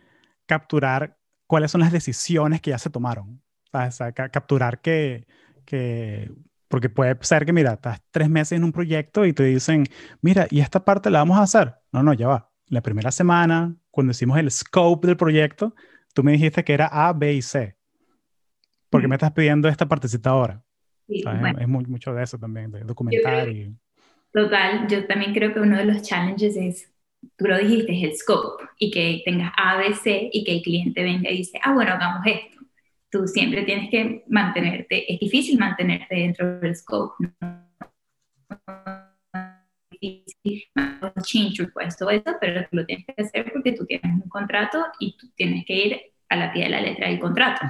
capturar 0.45 1.17
cuáles 1.47 1.71
son 1.71 1.81
las 1.81 1.91
decisiones 1.91 2.61
que 2.61 2.69
ya 2.71 2.77
se 2.77 2.89
tomaron. 2.91 3.41
O 3.71 3.91
sea, 3.91 4.11
capturar 4.11 4.81
que, 4.81 5.25
que, 5.65 6.31
porque 6.67 6.89
puede 6.89 7.17
ser 7.21 7.45
que, 7.45 7.53
mira, 7.53 7.73
estás 7.73 8.01
tres 8.11 8.29
meses 8.29 8.57
en 8.57 8.63
un 8.63 8.71
proyecto 8.71 9.25
y 9.25 9.33
te 9.33 9.43
dicen, 9.43 9.85
mira, 10.21 10.47
¿y 10.49 10.59
esta 10.59 10.83
parte 10.83 11.09
la 11.09 11.19
vamos 11.19 11.37
a 11.37 11.43
hacer? 11.43 11.75
No, 11.91 12.03
no, 12.03 12.13
ya 12.13 12.27
va. 12.27 12.51
La 12.67 12.81
primera 12.81 13.11
semana, 13.11 13.75
cuando 13.89 14.11
hicimos 14.11 14.37
el 14.37 14.51
scope 14.51 15.07
del 15.07 15.17
proyecto, 15.17 15.75
tú 16.13 16.23
me 16.23 16.33
dijiste 16.33 16.63
que 16.63 16.73
era 16.73 16.87
A, 16.87 17.13
B 17.13 17.33
y 17.33 17.41
C. 17.41 17.75
¿Por 18.89 19.01
qué 19.01 19.07
me 19.07 19.15
estás 19.15 19.31
pidiendo 19.31 19.67
esta 19.69 19.87
partecita 19.87 20.31
ahora? 20.31 20.63
Sí, 21.07 21.23
Es 21.59 21.67
muy, 21.67 21.85
mucho 21.85 22.13
de 22.13 22.23
eso 22.23 22.37
también, 22.37 22.71
de 22.71 22.81
documentar. 22.81 23.49
y... 23.49 23.75
Total, 24.31 24.87
yo 24.87 25.07
también 25.07 25.33
creo 25.33 25.53
que 25.53 25.59
uno 25.59 25.77
de 25.77 25.85
los 25.85 26.01
challenges 26.03 26.55
es 26.55 26.89
tú 27.37 27.45
lo 27.45 27.57
dijiste, 27.57 27.93
es 27.97 28.03
el 28.03 28.17
scope, 28.17 28.63
y 28.77 28.91
que 28.91 29.21
tengas 29.25 29.51
A, 29.57 29.77
B, 29.77 29.93
C, 29.93 30.29
y 30.31 30.43
que 30.43 30.53
el 30.53 30.61
cliente 30.61 31.03
venga 31.03 31.29
y 31.29 31.37
dice, 31.37 31.59
ah, 31.63 31.73
bueno, 31.73 31.93
hagamos 31.93 32.25
esto. 32.25 32.59
Tú 33.11 33.27
siempre 33.27 33.63
tienes 33.63 33.89
que 33.89 34.23
mantenerte, 34.27 35.11
es 35.11 35.19
difícil 35.19 35.57
mantenerte 35.57 36.15
dentro 36.15 36.59
del 36.59 36.75
scope, 36.75 37.15
¿no? 37.19 37.69
change 41.21 41.59
request, 41.59 41.99
todo 41.99 42.09
eso, 42.09 42.35
pero 42.39 42.61
tú 42.69 42.77
lo 42.77 42.85
tienes 42.85 43.05
que 43.05 43.21
hacer 43.21 43.51
porque 43.51 43.73
tú 43.73 43.85
tienes 43.85 44.11
un 44.13 44.29
contrato 44.29 44.85
y 44.99 45.17
tú 45.17 45.27
tienes 45.35 45.65
que 45.65 45.73
ir 45.73 46.01
a 46.29 46.35
la 46.35 46.53
pie 46.53 46.65
de 46.65 46.69
la 46.69 46.81
letra 46.81 47.09
del 47.09 47.19
contrato. 47.19 47.65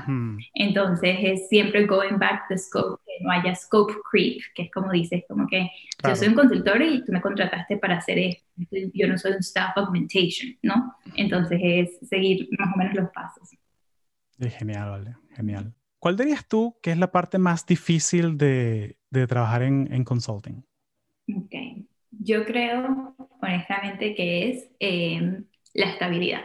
Entonces 0.54 1.18
es 1.22 1.48
siempre 1.48 1.86
going 1.86 2.18
back 2.18 2.44
the 2.50 2.58
scope, 2.58 3.02
que 3.06 3.24
no 3.24 3.32
haya 3.32 3.56
scope 3.56 3.94
creep, 4.12 4.42
que 4.54 4.64
es 4.64 4.72
como 4.72 4.92
dices, 4.92 5.24
como 5.28 5.48
que 5.48 5.70
yo 6.06 6.16
soy 6.16 6.28
un 6.28 6.36
consultor 6.36 6.82
y 6.82 7.04
tú 7.06 7.14
me 7.14 7.22
contrataste 7.22 7.78
para 7.78 7.98
hacer 7.98 8.20
esto, 8.20 8.46
yo 8.94 9.08
no 9.08 9.18
soy 9.18 9.32
un 9.32 9.40
staff 9.40 9.78
augmentation, 9.78 10.56
¿no? 10.62 10.94
Entonces 11.16 11.60
es 11.64 12.10
seguir 12.10 12.50
más 12.58 12.74
o 12.76 12.78
menos 12.78 12.94
los 12.96 13.10
pasos. 13.12 13.50
genial, 14.38 14.90
vale, 14.90 15.16
genial. 15.36 15.74
¿Cuál 15.98 16.18
dirías 16.18 16.46
tú 16.46 16.78
que 16.82 16.92
es 16.92 16.98
la 16.98 17.12
parte 17.12 17.38
más 17.38 17.66
difícil 17.66 18.38
de, 18.38 18.98
de 19.10 19.28
trabajar 19.28 19.64
en, 19.64 19.92
en, 19.92 20.04
consulting? 20.04 20.64
Ok, 21.36 21.54
yo 22.12 22.46
creo 22.46 23.16
honestamente 23.42 24.16
que 24.16 24.50
es 24.50 24.70
eh, 24.80 25.44
la 25.74 25.86
estabilidad 25.86 26.42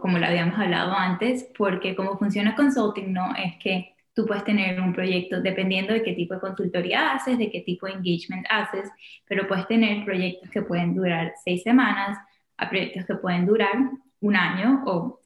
como 0.00 0.18
lo 0.18 0.26
habíamos 0.26 0.58
hablado 0.58 0.92
antes, 0.92 1.48
porque 1.56 1.94
como 1.94 2.18
funciona 2.18 2.54
consulting, 2.54 3.12
no 3.12 3.34
es 3.36 3.56
que 3.62 3.94
tú 4.14 4.26
puedes 4.26 4.44
tener 4.44 4.80
un 4.80 4.92
proyecto 4.92 5.40
dependiendo 5.40 5.92
de 5.92 6.02
qué 6.02 6.12
tipo 6.12 6.34
de 6.34 6.40
consultoría 6.40 7.12
haces, 7.12 7.38
de 7.38 7.50
qué 7.50 7.60
tipo 7.60 7.86
de 7.86 7.92
engagement 7.92 8.46
haces, 8.50 8.90
pero 9.26 9.46
puedes 9.48 9.66
tener 9.66 10.04
proyectos 10.04 10.50
que 10.50 10.62
pueden 10.62 10.94
durar 10.94 11.32
seis 11.44 11.62
semanas 11.62 12.18
a 12.56 12.68
proyectos 12.68 13.06
que 13.06 13.14
pueden 13.14 13.46
durar 13.46 13.72
un 14.20 14.36
año 14.36 14.82
o 14.86 15.20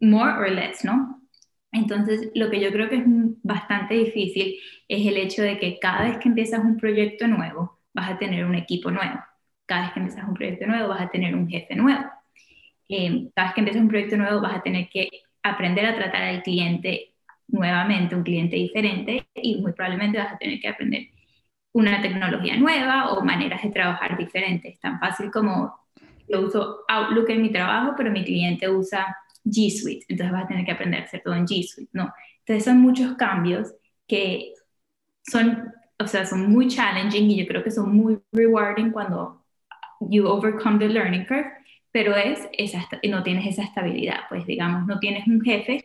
more 0.00 0.32
or 0.32 0.50
less, 0.50 0.84
¿no? 0.84 1.22
Entonces, 1.72 2.30
lo 2.34 2.50
que 2.50 2.60
yo 2.60 2.70
creo 2.70 2.88
que 2.88 2.96
es 2.96 3.04
bastante 3.42 3.94
difícil 3.94 4.56
es 4.88 5.06
el 5.06 5.16
hecho 5.16 5.42
de 5.42 5.58
que 5.58 5.78
cada 5.80 6.04
vez 6.04 6.18
que 6.18 6.28
empiezas 6.28 6.64
un 6.64 6.76
proyecto 6.76 7.26
nuevo, 7.26 7.80
vas 7.94 8.10
a 8.10 8.18
tener 8.18 8.44
un 8.44 8.54
equipo 8.54 8.90
nuevo. 8.90 9.18
Cada 9.66 9.82
vez 9.82 9.92
que 9.92 10.00
empiezas 10.00 10.28
un 10.28 10.34
proyecto 10.34 10.66
nuevo, 10.66 10.88
vas 10.88 11.02
a 11.02 11.10
tener 11.10 11.34
un 11.34 11.48
jefe 11.48 11.74
nuevo 11.74 12.04
eh, 12.88 13.28
cada 13.34 13.48
vez 13.48 13.54
que 13.54 13.60
empieces 13.60 13.82
un 13.82 13.88
proyecto 13.88 14.16
nuevo 14.16 14.40
vas 14.40 14.56
a 14.56 14.62
tener 14.62 14.88
que 14.88 15.08
aprender 15.42 15.86
a 15.86 15.94
tratar 15.94 16.22
al 16.22 16.42
cliente 16.42 17.14
nuevamente, 17.48 18.14
un 18.14 18.22
cliente 18.22 18.56
diferente, 18.56 19.26
y 19.34 19.60
muy 19.60 19.72
probablemente 19.72 20.18
vas 20.18 20.32
a 20.32 20.38
tener 20.38 20.60
que 20.60 20.68
aprender 20.68 21.08
una 21.72 22.00
tecnología 22.00 22.56
nueva 22.56 23.12
o 23.12 23.24
maneras 23.24 23.62
de 23.62 23.70
trabajar 23.70 24.16
diferentes. 24.16 24.78
Tan 24.80 24.98
fácil 25.00 25.30
como 25.30 25.74
yo 26.28 26.40
uso 26.40 26.84
Outlook 26.88 27.28
en 27.30 27.42
mi 27.42 27.50
trabajo, 27.50 27.94
pero 27.96 28.10
mi 28.10 28.24
cliente 28.24 28.68
usa 28.68 29.16
G 29.44 29.70
Suite, 29.70 30.06
entonces 30.08 30.32
vas 30.32 30.44
a 30.44 30.48
tener 30.48 30.64
que 30.64 30.72
aprender 30.72 31.00
a 31.00 31.04
hacer 31.04 31.20
todo 31.22 31.34
en 31.34 31.46
G 31.46 31.62
Suite, 31.62 31.90
¿no? 31.92 32.12
Entonces 32.40 32.64
son 32.64 32.80
muchos 32.80 33.14
cambios 33.16 33.74
que 34.06 34.52
son, 35.22 35.72
o 35.98 36.06
sea, 36.06 36.24
son 36.24 36.50
muy 36.50 36.68
challenging 36.68 37.30
y 37.30 37.36
yo 37.36 37.46
creo 37.46 37.62
que 37.62 37.70
son 37.70 37.94
muy 37.94 38.18
rewarding 38.32 38.90
cuando 38.90 39.44
you 40.00 40.26
overcome 40.26 40.78
the 40.78 40.88
learning 40.88 41.26
curve, 41.26 41.50
pero 41.94 42.16
es 42.16 42.48
esa, 42.58 42.88
no 43.08 43.22
tienes 43.22 43.46
esa 43.46 43.62
estabilidad, 43.62 44.22
pues 44.28 44.44
digamos, 44.46 44.84
no 44.84 44.98
tienes 44.98 45.28
un 45.28 45.40
jefe, 45.40 45.84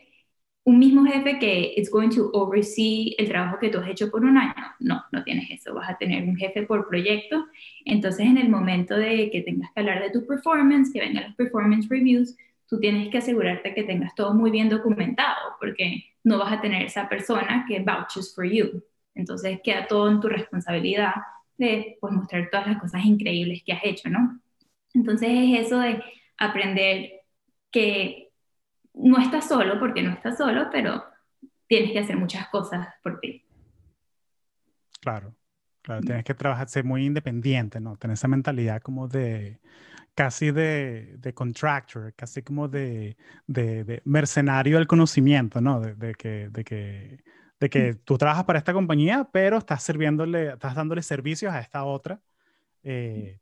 un 0.64 0.80
mismo 0.80 1.04
jefe 1.04 1.38
que 1.38 1.72
is 1.76 1.88
going 1.88 2.08
to 2.08 2.32
oversee 2.32 3.14
el 3.16 3.28
trabajo 3.28 3.60
que 3.60 3.68
tú 3.68 3.78
has 3.78 3.88
hecho 3.88 4.10
por 4.10 4.24
un 4.24 4.36
año. 4.36 4.52
No, 4.80 5.04
no 5.12 5.22
tienes 5.22 5.48
eso, 5.52 5.72
vas 5.72 5.88
a 5.88 5.98
tener 5.98 6.24
un 6.24 6.34
jefe 6.34 6.64
por 6.64 6.88
proyecto. 6.88 7.46
Entonces, 7.84 8.26
en 8.26 8.38
el 8.38 8.48
momento 8.48 8.96
de 8.96 9.30
que 9.30 9.42
tengas 9.42 9.70
que 9.72 9.82
hablar 9.82 10.02
de 10.02 10.10
tu 10.10 10.26
performance, 10.26 10.92
que 10.92 10.98
vengan 10.98 11.26
los 11.26 11.36
performance 11.36 11.88
reviews, 11.88 12.36
tú 12.68 12.80
tienes 12.80 13.08
que 13.08 13.18
asegurarte 13.18 13.72
que 13.72 13.84
tengas 13.84 14.12
todo 14.16 14.34
muy 14.34 14.50
bien 14.50 14.68
documentado, 14.68 15.54
porque 15.60 16.06
no 16.24 16.38
vas 16.38 16.52
a 16.52 16.60
tener 16.60 16.82
esa 16.82 17.08
persona 17.08 17.64
que 17.68 17.78
vouches 17.78 18.34
for 18.34 18.44
you. 18.44 18.82
Entonces, 19.14 19.60
queda 19.62 19.86
todo 19.86 20.10
en 20.10 20.18
tu 20.18 20.26
responsabilidad 20.26 21.12
de 21.56 21.98
pues, 22.00 22.12
mostrar 22.12 22.48
todas 22.50 22.66
las 22.66 22.80
cosas 22.80 23.04
increíbles 23.04 23.62
que 23.64 23.74
has 23.74 23.84
hecho, 23.84 24.08
¿no? 24.08 24.40
Entonces 24.94 25.28
es 25.30 25.66
eso 25.66 25.78
de 25.78 26.02
aprender 26.38 27.10
que 27.70 28.30
no 28.94 29.18
estás 29.18 29.48
solo, 29.48 29.78
porque 29.78 30.02
no 30.02 30.10
estás 30.10 30.36
solo, 30.36 30.68
pero 30.70 31.04
tienes 31.66 31.92
que 31.92 32.00
hacer 32.00 32.16
muchas 32.16 32.48
cosas 32.48 32.88
por 33.02 33.20
ti. 33.20 33.44
Claro, 35.00 35.34
claro, 35.82 36.02
tienes 36.02 36.24
que 36.24 36.34
trabajar, 36.34 36.68
ser 36.68 36.84
muy 36.84 37.06
independiente, 37.06 37.80
¿no? 37.80 37.96
Tener 37.96 38.14
esa 38.14 38.28
mentalidad 38.28 38.82
como 38.82 39.08
de, 39.08 39.60
casi 40.14 40.50
de, 40.50 41.16
de 41.18 41.32
contractor, 41.32 42.12
casi 42.14 42.42
como 42.42 42.68
de, 42.68 43.16
de, 43.46 44.02
mercenario 44.04 44.76
del 44.76 44.86
conocimiento, 44.86 45.60
¿no? 45.60 45.80
De, 45.80 46.14
que, 46.14 46.48
de 46.50 46.64
que, 46.64 47.24
de 47.58 47.70
que 47.70 47.94
tú 47.94 48.18
trabajas 48.18 48.44
para 48.44 48.58
esta 48.58 48.72
compañía, 48.72 49.28
pero 49.32 49.58
estás 49.58 49.82
sirviéndole, 49.82 50.48
estás 50.52 50.74
dándole 50.74 51.02
servicios 51.02 51.52
a 51.52 51.60
esta 51.60 51.84
otra. 51.84 52.20
Eh, 52.82 53.38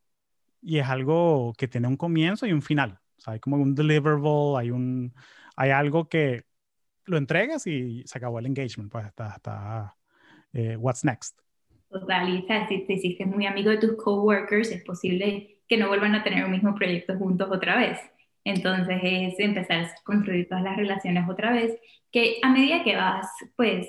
y 0.60 0.78
es 0.78 0.86
algo 0.86 1.52
que 1.56 1.68
tiene 1.68 1.88
un 1.88 1.96
comienzo 1.96 2.46
y 2.46 2.52
un 2.52 2.62
final. 2.62 2.98
O 3.16 3.20
sea, 3.20 3.34
hay 3.34 3.40
como 3.40 3.56
un 3.56 3.74
deliverable, 3.74 4.58
hay, 4.58 4.70
un, 4.70 5.14
hay 5.56 5.70
algo 5.70 6.08
que 6.08 6.44
lo 7.04 7.16
entregas 7.16 7.66
y 7.66 8.02
se 8.06 8.18
acabó 8.18 8.38
el 8.38 8.46
engagement, 8.46 8.90
pues 8.90 9.06
está, 9.06 9.34
está 9.36 9.96
eh, 10.52 10.76
what's 10.76 11.04
next. 11.04 11.38
Total, 11.90 12.44
si 12.68 12.80
te 12.86 12.92
hiciste 12.92 13.24
muy 13.24 13.46
amigo 13.46 13.70
de 13.70 13.78
tus 13.78 13.96
coworkers, 13.96 14.70
es 14.70 14.84
posible 14.84 15.58
que 15.66 15.78
no 15.78 15.88
vuelvan 15.88 16.14
a 16.14 16.22
tener 16.22 16.44
un 16.44 16.50
mismo 16.50 16.74
proyecto 16.74 17.16
juntos 17.16 17.48
otra 17.50 17.76
vez. 17.76 17.98
Entonces 18.44 19.00
es 19.02 19.38
empezar 19.38 19.84
a 19.84 19.94
construir 20.04 20.48
todas 20.48 20.64
las 20.64 20.76
relaciones 20.76 21.28
otra 21.28 21.52
vez, 21.52 21.78
que 22.12 22.38
a 22.42 22.50
medida 22.50 22.84
que 22.84 22.96
vas 22.96 23.26
pues 23.56 23.88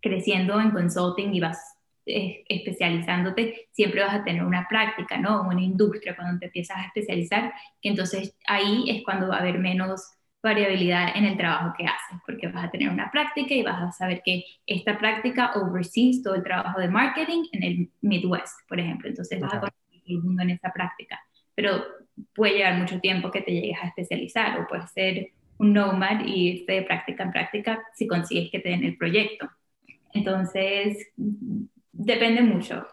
creciendo 0.00 0.60
en 0.60 0.70
consulting 0.70 1.34
y 1.34 1.40
vas 1.40 1.73
eh, 2.06 2.44
especializándote, 2.48 3.68
siempre 3.72 4.02
vas 4.02 4.14
a 4.14 4.24
tener 4.24 4.44
una 4.44 4.66
práctica, 4.68 5.16
¿no? 5.16 5.42
Una 5.42 5.62
industria 5.62 6.14
cuando 6.14 6.38
te 6.38 6.46
empiezas 6.46 6.76
a 6.76 6.86
especializar, 6.86 7.52
que 7.80 7.88
entonces 7.88 8.36
ahí 8.46 8.84
es 8.88 9.02
cuando 9.04 9.28
va 9.28 9.36
a 9.36 9.40
haber 9.40 9.58
menos 9.58 10.14
variabilidad 10.42 11.16
en 11.16 11.24
el 11.24 11.38
trabajo 11.38 11.74
que 11.78 11.86
haces, 11.86 12.20
porque 12.26 12.48
vas 12.48 12.64
a 12.64 12.70
tener 12.70 12.90
una 12.90 13.10
práctica 13.10 13.54
y 13.54 13.62
vas 13.62 13.82
a 13.82 13.92
saber 13.92 14.20
que 14.22 14.44
esta 14.66 14.98
práctica 14.98 15.52
oversees 15.54 16.22
todo 16.22 16.34
el 16.34 16.42
trabajo 16.42 16.78
de 16.78 16.88
marketing 16.88 17.44
en 17.52 17.62
el 17.62 17.90
Midwest, 18.02 18.54
por 18.68 18.78
ejemplo. 18.78 19.08
Entonces 19.08 19.40
vas 19.40 19.54
a 19.54 19.60
conocer 19.60 20.02
el 20.06 20.22
mundo 20.22 20.42
en 20.42 20.50
esa 20.50 20.70
práctica. 20.70 21.18
Pero 21.54 21.82
puede 22.34 22.58
llevar 22.58 22.76
mucho 22.76 23.00
tiempo 23.00 23.30
que 23.30 23.40
te 23.40 23.52
llegues 23.52 23.78
a 23.82 23.86
especializar 23.86 24.60
o 24.60 24.66
puedes 24.68 24.90
ser 24.90 25.30
un 25.56 25.72
nomad 25.72 26.26
y 26.26 26.48
irte 26.48 26.72
de 26.72 26.82
práctica 26.82 27.22
en 27.22 27.32
práctica 27.32 27.82
si 27.94 28.06
consigues 28.06 28.50
que 28.50 28.58
te 28.58 28.68
den 28.68 28.84
el 28.84 28.98
proyecto. 28.98 29.48
Entonces, 30.12 31.10
depende 31.94 32.42
mucho. 32.42 32.86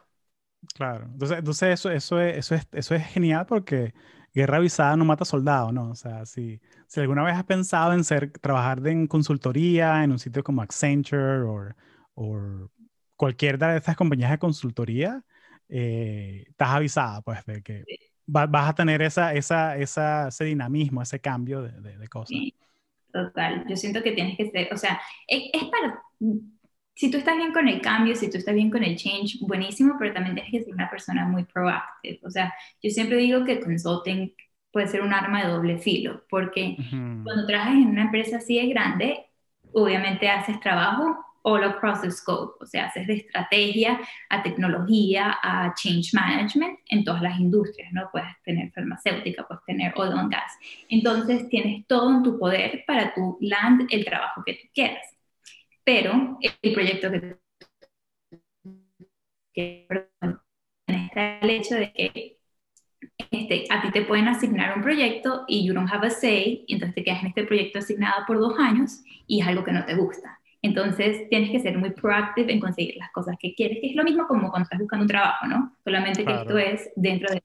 Claro, 0.75 1.05
entonces, 1.05 1.39
entonces 1.39 1.70
eso, 1.74 1.91
eso, 1.91 2.22
es, 2.22 2.38
eso, 2.38 2.55
es, 2.55 2.67
eso 2.72 2.96
es 2.96 3.05
genial 3.08 3.46
porque 3.48 3.93
guerra 4.34 4.58
avisada 4.58 4.96
no 4.96 5.05
mata 5.05 5.25
soldado, 5.25 5.72
¿no? 5.72 5.89
O 5.89 5.96
sea, 5.96 6.25
si, 6.25 6.62
si 6.88 7.00
alguna 7.00 7.24
vez 7.24 7.36
has 7.36 7.43
pensado 7.43 7.93
en 7.93 8.03
ser, 8.03 8.31
trabajar 8.31 8.86
en 8.88 9.08
consultoría 9.08 10.03
en 10.03 10.12
un 10.12 10.20
sitio 10.20 10.43
como 10.43 10.62
Accenture 10.62 11.74
o 12.13 12.70
cualquier 13.15 13.58
de 13.58 13.77
estas 13.77 13.96
compañías 13.96 14.31
de 14.31 14.39
consultoría, 14.39 15.24
eh, 15.70 16.46
estás 16.50 16.70
avisada, 16.70 17.22
pues, 17.22 17.46
de 17.46 17.62
que 17.62 17.84
vas 18.25 18.70
a 18.70 18.74
tener 18.74 19.01
esa, 19.01 19.34
esa, 19.34 19.77
esa, 19.77 20.29
ese 20.29 20.46
dinamismo, 20.46 21.01
ese 21.01 21.20
cambio 21.20 21.62
de, 21.62 21.98
de, 21.98 22.08
cosas. 22.08 22.29
Sí, 22.29 22.55
total. 23.12 23.65
Yo 23.67 23.75
siento 23.75 24.01
que 24.01 24.13
tienes 24.13 24.38
que 24.38 24.50
ser, 24.50 24.74
o 24.74 24.77
sea, 24.77 25.00
es, 25.27 25.50
es 25.53 25.63
para 25.65 26.01
si 26.93 27.10
tú 27.10 27.17
estás 27.17 27.38
bien 27.38 27.51
con 27.51 27.67
el 27.67 27.81
cambio, 27.81 28.15
si 28.15 28.29
tú 28.29 28.38
estás 28.38 28.53
bien 28.53 28.69
con 28.69 28.83
el 28.83 28.95
change, 28.95 29.39
buenísimo, 29.41 29.95
pero 29.98 30.13
también 30.13 30.36
tienes 30.36 30.51
que 30.51 30.63
ser 30.63 30.74
una 30.74 30.89
persona 30.89 31.25
muy 31.25 31.45
proactive. 31.45 32.19
O 32.24 32.29
sea, 32.29 32.53
yo 32.81 32.89
siempre 32.89 33.17
digo 33.17 33.43
que 33.45 33.60
consulting 33.60 34.33
puede 34.71 34.88
ser 34.88 35.01
un 35.01 35.13
arma 35.13 35.43
de 35.43 35.51
doble 35.51 35.77
filo, 35.77 36.24
porque 36.29 36.77
cuando 37.24 37.45
trabajas 37.45 37.74
en 37.74 37.88
una 37.88 38.03
empresa 38.03 38.38
así 38.38 38.55
de 38.57 38.67
grande, 38.67 39.25
obviamente 39.74 40.29
haces 40.29 40.60
trabajo 40.60 41.25
all 41.43 41.63
across 41.63 42.01
the 42.01 42.12
scope, 42.12 42.63
o 42.63 42.65
sea, 42.65 42.86
haces 42.86 43.07
de 43.07 43.15
estrategia 43.15 44.00
a 44.29 44.43
tecnología, 44.43 45.38
a 45.41 45.74
change 45.74 46.13
management 46.13 46.79
en 46.88 47.03
todas 47.03 47.21
las 47.21 47.39
industrias, 47.39 47.91
¿no? 47.91 48.10
Puedes 48.12 48.29
tener 48.43 48.71
farmacéutica, 48.71 49.48
puedes 49.48 49.63
tener 49.65 49.91
oil 49.98 50.12
and 50.13 50.31
gas. 50.31 50.53
Entonces, 50.88 51.50
tienes 51.50 51.86
todo 51.88 52.15
en 52.15 52.24
tu 52.24 52.38
poder 52.38 52.83
para 52.86 53.13
tu 53.13 53.38
land 53.41 53.88
el 53.89 54.05
trabajo 54.05 54.43
que 54.45 54.53
tú 54.53 54.67
quieras 54.74 55.12
pero 55.84 56.38
el 56.62 56.74
proyecto 56.74 57.12
que, 57.12 57.38
que 59.54 59.88
está 60.88 61.40
el 61.40 61.50
hecho 61.50 61.76
de 61.76 61.92
que 61.94 62.38
este, 63.32 63.66
a 63.70 63.82
ti 63.82 63.92
te 63.92 64.04
pueden 64.04 64.28
asignar 64.28 64.76
un 64.76 64.84
proyecto 64.84 65.46
y 65.48 65.66
you 65.66 65.74
don't 65.74 65.92
have 65.92 66.06
a 66.06 66.10
say, 66.10 66.66
y 66.68 66.74
entonces 66.74 66.96
te 66.96 67.04
quedas 67.04 67.22
en 67.22 67.30
este 67.30 67.44
proyecto 67.44 67.80
asignado 67.80 68.26
por 68.26 68.40
dos 68.40 68.58
años 68.60 69.02
y 69.28 69.42
es 69.42 69.48
algo 69.48 69.64
que 69.64 69.72
no 69.72 69.86
te 69.86 69.96
gusta. 69.96 70.40
Entonces 70.62 71.28
tienes 71.30 71.50
que 71.50 71.60
ser 71.60 71.78
muy 71.78 71.92
proactive 71.92 72.54
en 72.54 72.60
conseguir 72.60 72.96
las 72.98 73.12
cosas 73.12 73.36
que 73.40 73.56
quieres, 73.56 73.80
que 73.82 73.88
es 73.88 73.96
lo 73.96 74.04
mismo 74.04 74.28
como 74.28 74.50
cuando 74.50 74.64
estás 74.64 74.80
buscando 74.80 75.04
un 75.04 75.10
trabajo, 75.10 75.48
¿no? 75.48 75.76
Solamente 75.84 76.24
que 76.24 76.34
esto 76.34 76.58
es 76.58 76.92
dentro 76.96 77.34
de 77.34 77.42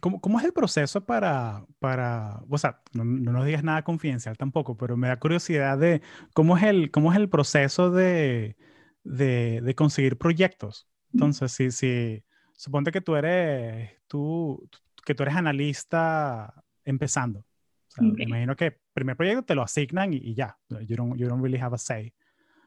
¿Cómo, 0.00 0.20
¿Cómo, 0.20 0.38
es 0.38 0.44
el 0.44 0.52
proceso 0.52 1.04
para, 1.04 1.66
para 1.80 2.42
o 2.48 2.58
sea, 2.58 2.80
no, 2.92 3.04
no, 3.04 3.32
nos 3.32 3.44
digas 3.44 3.64
nada 3.64 3.82
confidencial 3.82 4.36
tampoco, 4.36 4.76
pero 4.76 4.96
me 4.96 5.08
da 5.08 5.18
curiosidad 5.18 5.78
de 5.78 6.00
cómo 6.32 6.56
es 6.56 6.62
el, 6.62 6.92
cómo 6.92 7.10
es 7.12 7.18
el 7.18 7.28
proceso 7.28 7.90
de, 7.90 8.56
de, 9.02 9.60
de 9.62 9.74
conseguir 9.74 10.16
proyectos? 10.16 10.88
Entonces, 11.12 11.50
si, 11.50 11.72
si, 11.72 12.22
suponte 12.52 12.92
que 12.92 13.00
tú 13.00 13.16
eres, 13.16 13.90
tú, 14.06 14.68
que 15.04 15.14
tú 15.14 15.22
eres 15.22 15.34
analista 15.34 16.62
empezando. 16.84 17.40
O 17.40 17.90
sea, 17.90 18.04
Me 18.04 18.24
imagino 18.24 18.54
que 18.54 18.78
primer 18.92 19.16
proyecto 19.16 19.42
te 19.42 19.54
lo 19.54 19.62
asignan 19.62 20.12
y, 20.12 20.34
ya. 20.34 20.58
You 20.68 20.94
don't, 20.94 21.16
you 21.16 21.26
don't 21.26 21.42
really 21.42 21.58
have 21.58 21.74
a 21.74 21.78
say. 21.78 22.12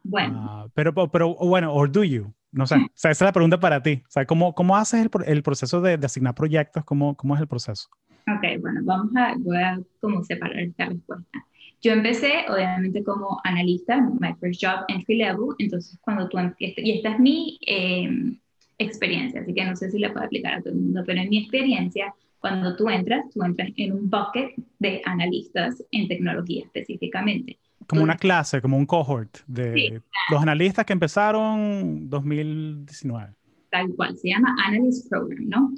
Bueno. 0.03 0.65
Uh, 0.65 0.69
pero, 0.73 0.93
pero, 1.09 1.35
bueno, 1.35 1.73
or 1.73 1.91
do 1.91 2.03
you? 2.03 2.33
No 2.51 2.67
sé, 2.67 2.75
o 2.75 2.79
sea, 2.93 3.09
esa 3.09 3.25
es 3.25 3.29
la 3.29 3.33
pregunta 3.33 3.59
para 3.59 3.81
ti. 3.81 4.03
O 4.05 4.11
sea, 4.11 4.25
¿cómo, 4.25 4.53
cómo 4.53 4.77
haces 4.77 5.01
el, 5.01 5.09
el 5.25 5.41
proceso 5.41 5.81
de, 5.81 5.97
de, 5.97 6.05
asignar 6.05 6.35
proyectos? 6.35 6.83
¿Cómo, 6.85 7.15
¿Cómo 7.15 7.33
es 7.33 7.41
el 7.41 7.47
proceso? 7.47 7.89
Ok, 8.27 8.61
bueno, 8.61 8.81
vamos 8.83 9.11
a, 9.15 9.33
voy 9.39 9.57
a 9.57 9.79
como 9.99 10.23
separar 10.23 10.59
esta 10.59 10.85
respuesta. 10.85 11.45
Yo 11.81 11.91
empecé, 11.91 12.45
obviamente, 12.47 13.03
como 13.03 13.41
analista, 13.43 13.99
my 14.19 14.33
first 14.39 14.63
job, 14.63 14.85
entry 14.87 15.17
level, 15.17 15.49
entonces 15.59 15.99
cuando 16.01 16.29
tú 16.29 16.37
empiezas, 16.37 16.83
y 16.83 16.91
esta 16.93 17.09
es 17.09 17.19
mi 17.19 17.59
eh, 17.67 18.37
experiencia, 18.77 19.41
así 19.41 19.53
que 19.53 19.65
no 19.65 19.75
sé 19.75 19.91
si 19.91 19.99
la 19.99 20.13
puedo 20.13 20.25
aplicar 20.25 20.53
a 20.53 20.61
todo 20.61 20.73
el 20.73 20.79
mundo, 20.79 21.03
pero 21.05 21.19
en 21.19 21.29
mi 21.29 21.39
experiencia, 21.39 22.13
cuando 22.43 22.75
tú 22.75 22.89
entras, 22.89 23.23
tú 23.33 23.41
entras 23.41 23.69
en 23.77 23.93
un 23.93 24.09
bucket 24.09 24.51
de 24.77 25.01
analistas 25.05 25.81
en 25.91 26.09
tecnología 26.09 26.65
específicamente 26.65 27.57
como 27.87 28.03
una 28.03 28.17
clase, 28.17 28.61
como 28.61 28.77
un 28.77 28.85
cohort 28.85 29.39
de 29.47 30.01
los 30.29 30.41
analistas 30.41 30.85
que 30.85 30.93
empezaron 30.93 32.09
2019. 32.09 33.33
Tal 33.69 33.95
cual, 33.95 34.17
se 34.17 34.29
llama 34.29 34.55
Analyst 34.65 35.09
Program, 35.09 35.47
¿no? 35.47 35.73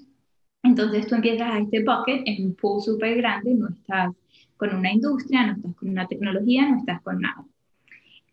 Entonces 0.63 1.07
tú 1.07 1.15
empiezas 1.15 1.51
a 1.51 1.59
este 1.59 1.83
bucket 1.83 2.23
en 2.25 2.47
un 2.47 2.55
pool 2.55 2.81
súper 2.81 3.17
grande, 3.17 3.53
no 3.53 3.69
estás 3.69 4.11
con 4.57 4.75
una 4.75 4.91
industria, 4.91 5.47
no 5.47 5.53
estás 5.53 5.75
con 5.75 5.89
una 5.89 6.07
tecnología, 6.07 6.67
no 6.67 6.77
estás 6.79 7.01
con 7.01 7.21
nada. 7.21 7.45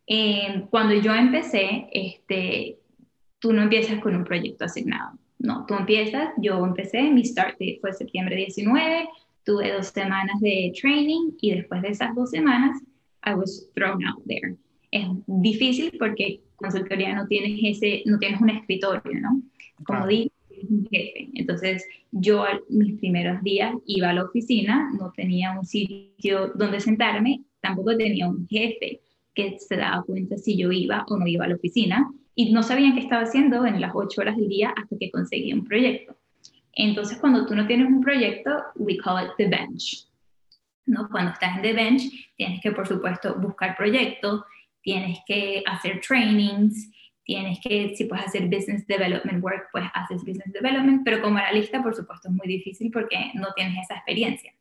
Eh, 0.07 0.67
cuando 0.71 0.95
yo 0.95 1.15
empecé, 1.15 1.87
este, 1.93 2.79
tú 3.39 3.53
no 3.53 3.63
empiezas 3.63 4.01
con 4.01 4.17
un 4.17 4.25
proyecto 4.25 4.65
asignado. 4.65 5.19
No, 5.43 5.67
tú 5.67 5.75
empiezas, 5.75 6.31
yo 6.39 6.65
empecé, 6.65 7.03
mi 7.11 7.25
start 7.25 7.59
date 7.59 7.79
fue 7.81 7.93
septiembre 7.93 8.37
19, 8.37 9.09
tuve 9.45 9.73
dos 9.73 9.89
semanas 9.89 10.41
de 10.41 10.73
training 10.81 11.33
y 11.41 11.57
después 11.57 11.83
de 11.83 11.89
esas 11.89 12.15
dos 12.15 12.31
semanas 12.31 12.81
I 13.25 13.35
was 13.35 13.69
thrown 13.75 14.05
out 14.07 14.23
there. 14.27 14.55
Es 14.93 15.09
difícil 15.27 15.93
porque 15.99 16.41
consultoría 16.55 17.13
no 17.15 17.27
tienes 17.27 17.59
ese, 17.61 18.05
no 18.07 18.21
tienes 18.21 18.41
un 18.41 18.51
escritorio, 18.51 19.21
¿no? 19.21 19.43
Como 19.85 20.07
dije, 20.07 20.31
un 20.71 20.87
jefe. 20.89 21.29
Entonces, 21.35 21.85
yo 22.13 22.45
mis 22.69 23.01
primeros 23.01 23.43
días 23.43 23.75
iba 23.87 24.11
a 24.11 24.13
la 24.13 24.25
oficina, 24.25 24.93
no 24.97 25.11
tenía 25.11 25.59
un 25.59 25.67
sitio 25.67 26.53
donde 26.55 26.79
sentarme, 26.79 27.43
tampoco 27.61 27.97
tenía 27.97 28.29
un 28.29 28.47
jefe 28.47 29.01
que 29.35 29.59
se 29.59 29.77
daba 29.77 30.05
cuenta 30.05 30.39
si 30.39 30.57
yo 30.57 30.71
iba 30.71 31.05
o 31.09 31.17
no 31.17 31.27
iba 31.27 31.47
a 31.47 31.49
la 31.49 31.57
oficina 31.57 32.13
y 32.35 32.53
no 32.53 32.63
sabían 32.63 32.95
qué 32.95 33.01
estaba 33.01 33.23
haciendo 33.23 33.65
en 33.67 33.81
las 33.81 33.93
ocho 33.95 34.21
horas 34.21 34.37
del 34.37 34.49
día 34.49 34.73
hasta 34.77 34.97
que 34.99 35.11
conseguí 35.11 35.53
un 35.53 35.65
proyecto. 35.65 36.17
Entonces, 36.75 37.19
cuando 37.19 37.47
tú 37.47 37.55
no 37.55 37.67
tienes 37.67 37.87
un 37.87 38.01
proyecto, 38.01 38.51
we 38.77 38.97
call 38.97 39.25
it 39.25 39.33
the 39.37 39.47
bench. 39.47 40.09
¿no? 40.87 41.09
Cuando 41.11 41.33
estás 41.33 41.57
en 41.57 41.63
The 41.63 41.73
Bench, 41.73 42.33
tienes 42.37 42.61
que, 42.61 42.73
por 42.73 42.87
supuesto, 42.87 43.35
buscar 43.37 43.77
proyectos, 43.77 44.43
tienes 44.83 45.19
que 45.27 45.63
hacer 45.67 46.01
trainings, 46.01 46.91
tienes 47.25 47.61
que, 47.61 47.95
si 47.95 48.05
puedes 48.05 48.27
hacer 48.27 48.49
business 48.49 48.87
development 48.87 49.43
work, 49.43 49.69
pues 49.71 49.85
haces 49.95 50.25
business 50.25 50.53
development, 50.53 51.03
pero 51.05 51.23
como 51.23 51.39
analista, 51.39 51.83
por 51.83 51.95
supuesto, 51.95 52.29
es 52.29 52.35
muy 52.35 52.49
difícil 52.49 52.91
porque 52.91 53.31
no 53.35 53.53
tienes 53.55 53.85
esa 53.85 53.95
experiencia. 53.95 54.53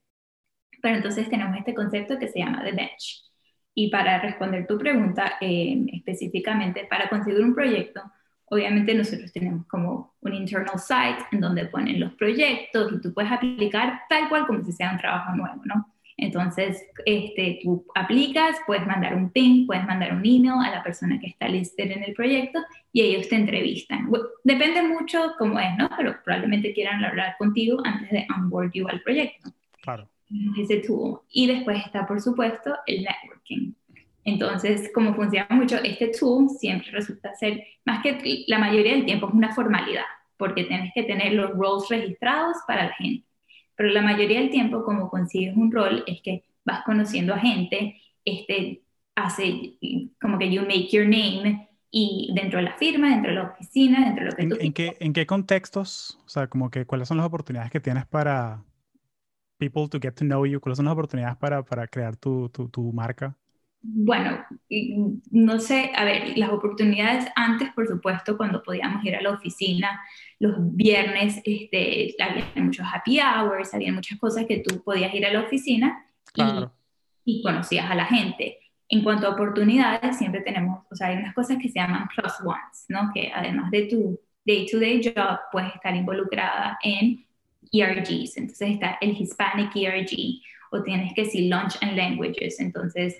Pero 0.81 0.95
entonces 0.95 1.29
tenemos 1.29 1.57
este 1.57 1.73
concepto 1.73 2.17
que 2.19 2.27
se 2.27 2.39
llama 2.39 2.63
The 2.63 2.71
Bench. 2.71 3.30
Y 3.73 3.89
para 3.89 4.19
responder 4.19 4.67
tu 4.67 4.77
pregunta 4.77 5.33
eh, 5.39 5.85
específicamente, 5.93 6.85
para 6.89 7.07
conseguir 7.07 7.41
un 7.41 7.55
proyecto, 7.55 8.01
obviamente 8.45 8.93
nosotros 8.93 9.31
tenemos 9.31 9.65
como 9.67 10.15
un 10.19 10.33
internal 10.33 10.77
site 10.77 11.25
en 11.31 11.39
donde 11.39 11.65
ponen 11.67 11.99
los 11.99 12.13
proyectos 12.13 12.91
y 12.91 13.01
tú 13.01 13.13
puedes 13.13 13.31
aplicar 13.31 14.01
tal 14.09 14.27
cual 14.27 14.45
como 14.45 14.63
si 14.63 14.73
sea 14.73 14.91
un 14.91 14.97
trabajo 14.97 15.35
nuevo, 15.35 15.61
¿no? 15.63 15.87
Entonces, 16.17 16.85
este, 17.05 17.59
tú 17.63 17.83
aplicas, 17.95 18.57
puedes 18.67 18.85
mandar 18.85 19.15
un 19.15 19.31
ping, 19.31 19.65
puedes 19.65 19.83
mandar 19.85 20.13
un 20.13 20.23
email 20.23 20.63
a 20.63 20.69
la 20.69 20.83
persona 20.83 21.19
que 21.19 21.27
está 21.27 21.47
listed 21.47 21.89
en 21.89 22.03
el 22.03 22.13
proyecto 22.13 22.59
y 22.93 23.01
ellos 23.01 23.27
te 23.27 23.35
entrevistan. 23.37 24.07
Depende 24.43 24.83
mucho 24.83 25.33
cómo 25.39 25.59
es, 25.59 25.75
¿no? 25.77 25.89
Pero 25.97 26.15
probablemente 26.23 26.73
quieran 26.73 27.03
hablar 27.03 27.35
contigo 27.39 27.81
antes 27.83 28.11
de 28.11 28.27
onboard 28.37 28.71
you 28.73 28.87
al 28.87 29.01
proyecto. 29.01 29.49
Claro. 29.81 30.07
Ese 30.57 30.77
tool. 30.77 31.19
Y 31.29 31.47
después 31.47 31.85
está, 31.85 32.07
por 32.07 32.21
supuesto, 32.21 32.75
el 32.85 33.03
networking. 33.03 33.73
Entonces, 34.23 34.91
como 34.93 35.15
funciona 35.15 35.47
mucho, 35.49 35.77
este 35.83 36.07
tool 36.07 36.49
siempre 36.49 36.91
resulta 36.91 37.33
ser, 37.35 37.63
más 37.85 38.03
que 38.03 38.45
la 38.47 38.59
mayoría 38.59 38.93
del 38.93 39.05
tiempo, 39.05 39.27
es 39.27 39.33
una 39.33 39.53
formalidad, 39.53 40.05
porque 40.37 40.65
tienes 40.65 40.91
que 40.93 41.03
tener 41.03 41.33
los 41.33 41.51
roles 41.51 41.89
registrados 41.89 42.57
para 42.67 42.85
la 42.85 42.93
gente 42.93 43.25
pero 43.81 43.93
la 43.93 44.03
mayoría 44.03 44.39
del 44.39 44.51
tiempo 44.51 44.83
como 44.83 45.09
consigues 45.09 45.57
un 45.57 45.71
rol 45.71 46.03
es 46.05 46.21
que 46.21 46.43
vas 46.63 46.83
conociendo 46.85 47.33
a 47.33 47.39
gente, 47.39 47.99
este, 48.23 48.83
hace 49.15 49.73
como 50.21 50.37
que 50.37 50.51
you 50.51 50.61
make 50.61 50.89
your 50.91 51.05
name 51.05 51.67
y 51.89 52.31
dentro 52.35 52.59
de 52.59 52.65
la 52.65 52.77
firma, 52.77 53.09
dentro 53.09 53.31
de 53.31 53.37
la 53.37 53.43
oficina, 53.45 54.05
dentro 54.05 54.25
de 54.25 54.29
lo 54.29 54.35
que 54.35 54.43
¿En, 54.43 54.49
tú 54.49 54.57
en 54.59 54.73
qué, 54.73 54.97
¿En 54.99 55.13
qué 55.13 55.25
contextos? 55.25 56.19
O 56.27 56.29
sea, 56.29 56.45
como 56.45 56.69
que 56.69 56.85
cuáles 56.85 57.07
son 57.07 57.17
las 57.17 57.25
oportunidades 57.25 57.71
que 57.71 57.79
tienes 57.79 58.05
para 58.05 58.63
people 59.61 59.87
to 59.87 59.99
get 59.99 60.15
to 60.15 60.25
know 60.25 60.45
you? 60.45 60.59
¿Cuáles 60.59 60.77
son 60.77 60.85
las 60.85 60.93
oportunidades 60.93 61.37
para, 61.37 61.63
para 61.63 61.87
crear 61.87 62.15
tu, 62.15 62.49
tu, 62.49 62.67
tu 62.67 62.91
marca? 62.91 63.37
Bueno, 63.83 64.45
no 65.31 65.59
sé, 65.59 65.91
a 65.95 66.03
ver, 66.03 66.37
las 66.37 66.49
oportunidades 66.49 67.27
antes, 67.35 67.71
por 67.73 67.87
supuesto, 67.87 68.37
cuando 68.37 68.61
podíamos 68.61 69.03
ir 69.03 69.15
a 69.15 69.21
la 69.21 69.31
oficina 69.31 70.01
los 70.39 70.55
viernes, 70.75 71.41
este, 71.45 72.13
había 72.19 72.45
muchos 72.55 72.85
happy 72.91 73.19
hours, 73.19 73.73
había 73.73 73.91
muchas 73.91 74.19
cosas 74.19 74.45
que 74.45 74.59
tú 74.59 74.83
podías 74.83 75.13
ir 75.13 75.25
a 75.25 75.33
la 75.33 75.41
oficina 75.41 76.05
y, 76.35 76.43
y 77.25 77.43
conocías 77.43 77.89
a 77.89 77.95
la 77.95 78.05
gente. 78.05 78.59
En 78.87 79.03
cuanto 79.03 79.27
a 79.27 79.31
oportunidades, 79.31 80.17
siempre 80.17 80.41
tenemos, 80.41 80.85
o 80.91 80.95
sea, 80.95 81.07
hay 81.07 81.17
unas 81.17 81.33
cosas 81.33 81.57
que 81.57 81.69
se 81.69 81.79
llaman 81.79 82.07
plus 82.15 82.33
ones, 82.43 82.85
¿no? 82.89 83.09
Que 83.13 83.31
además 83.33 83.71
de 83.71 83.83
tu 83.83 84.19
day-to-day 84.45 85.01
job, 85.03 85.39
puedes 85.51 85.73
estar 85.73 85.95
involucrada 85.95 86.77
en 86.83 87.25
ERGs. 87.71 88.37
Entonces 88.37 88.71
está 88.71 88.97
el 89.01 89.11
Hispanic 89.11 89.75
ERG, 89.75 90.41
o 90.71 90.83
tienes 90.83 91.13
que 91.13 91.23
decir 91.23 91.53
Lunch 91.53 91.77
and 91.81 91.97
Languages. 91.97 92.59
Entonces, 92.59 93.17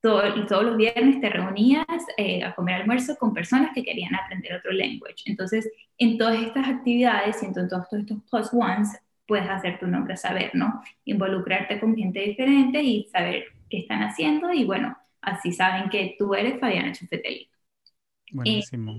todo, 0.00 0.22
todos 0.46 0.64
los 0.64 0.76
viernes 0.76 1.20
te 1.20 1.30
reunías 1.30 1.86
eh, 2.16 2.42
a 2.44 2.54
comer 2.54 2.82
almuerzo 2.82 3.16
con 3.16 3.32
personas 3.32 3.70
que 3.74 3.82
querían 3.82 4.14
aprender 4.14 4.54
otro 4.54 4.72
language. 4.72 5.22
Entonces, 5.26 5.70
en 5.98 6.18
todas 6.18 6.42
estas 6.42 6.68
actividades 6.68 7.42
y 7.42 7.46
en 7.46 7.54
todos 7.54 7.86
estos 7.92 8.18
plus 8.30 8.52
ones, 8.52 8.88
puedes 9.26 9.48
hacer 9.48 9.78
tu 9.78 9.86
nombre 9.86 10.16
saber, 10.16 10.50
¿no? 10.54 10.82
Involucrarte 11.04 11.78
con 11.80 11.96
gente 11.96 12.20
diferente 12.20 12.82
y 12.82 13.04
saber 13.04 13.44
qué 13.70 13.78
están 13.78 14.02
haciendo 14.02 14.52
y 14.52 14.64
bueno, 14.64 14.96
Así 15.22 15.52
saben 15.52 15.88
que 15.88 16.16
tú 16.18 16.34
eres 16.34 16.58
Fabiana 16.58 16.92
Chufetelli. 16.92 17.48
Buenísimo. 18.32 18.98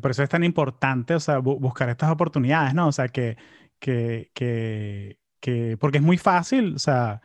Por 0.00 0.10
eso 0.10 0.22
es 0.22 0.28
tan 0.28 0.44
importante, 0.44 1.14
o 1.14 1.20
sea, 1.20 1.38
buscar 1.38 1.88
estas 1.90 2.10
oportunidades, 2.10 2.74
¿no? 2.74 2.88
O 2.88 2.92
sea, 2.92 3.08
que, 3.08 3.36
que, 3.78 4.30
que, 4.34 5.18
que, 5.40 5.76
porque 5.78 5.98
es 5.98 6.04
muy 6.04 6.18
fácil, 6.18 6.74
o 6.74 6.78
sea, 6.78 7.20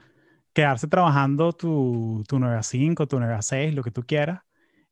quedarse 0.53 0.87
trabajando 0.87 1.53
tu, 1.53 2.23
tu 2.27 2.39
9 2.39 2.57
a 2.57 2.63
5, 2.63 3.07
tu 3.07 3.19
9 3.19 3.33
a 3.35 3.41
6, 3.41 3.75
lo 3.75 3.83
que 3.83 3.91
tú 3.91 4.03
quieras, 4.03 4.41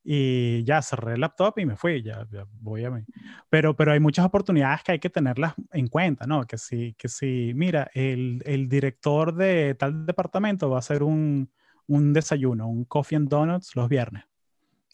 y 0.03 0.63
ya 0.63 0.81
cerré 0.83 1.15
el 1.15 1.21
laptop 1.21 1.57
y 1.57 1.65
me 1.65 1.75
fui, 1.75 2.03
ya, 2.03 2.27
voy 2.61 2.85
a 2.85 2.91
mí. 2.91 3.01
Pero, 3.49 3.75
pero 3.75 3.91
hay 3.91 3.99
muchas 3.99 4.25
oportunidades 4.25 4.83
que 4.83 4.91
hay 4.93 4.99
que 4.99 5.09
tenerlas 5.09 5.55
en 5.71 5.87
cuenta, 5.87 6.27
¿no? 6.27 6.45
Que 6.45 6.59
si, 6.59 6.93
que 6.93 7.09
si 7.09 7.53
mira, 7.55 7.89
el, 7.95 8.43
el 8.45 8.69
director 8.69 9.33
de 9.33 9.73
tal 9.73 10.05
departamento 10.05 10.69
va 10.69 10.77
a 10.77 10.79
hacer 10.79 11.01
un, 11.01 11.51
un 11.87 12.13
desayuno, 12.13 12.67
un 12.67 12.85
coffee 12.85 13.15
and 13.17 13.29
donuts 13.29 13.75
los 13.75 13.89
viernes. 13.89 14.23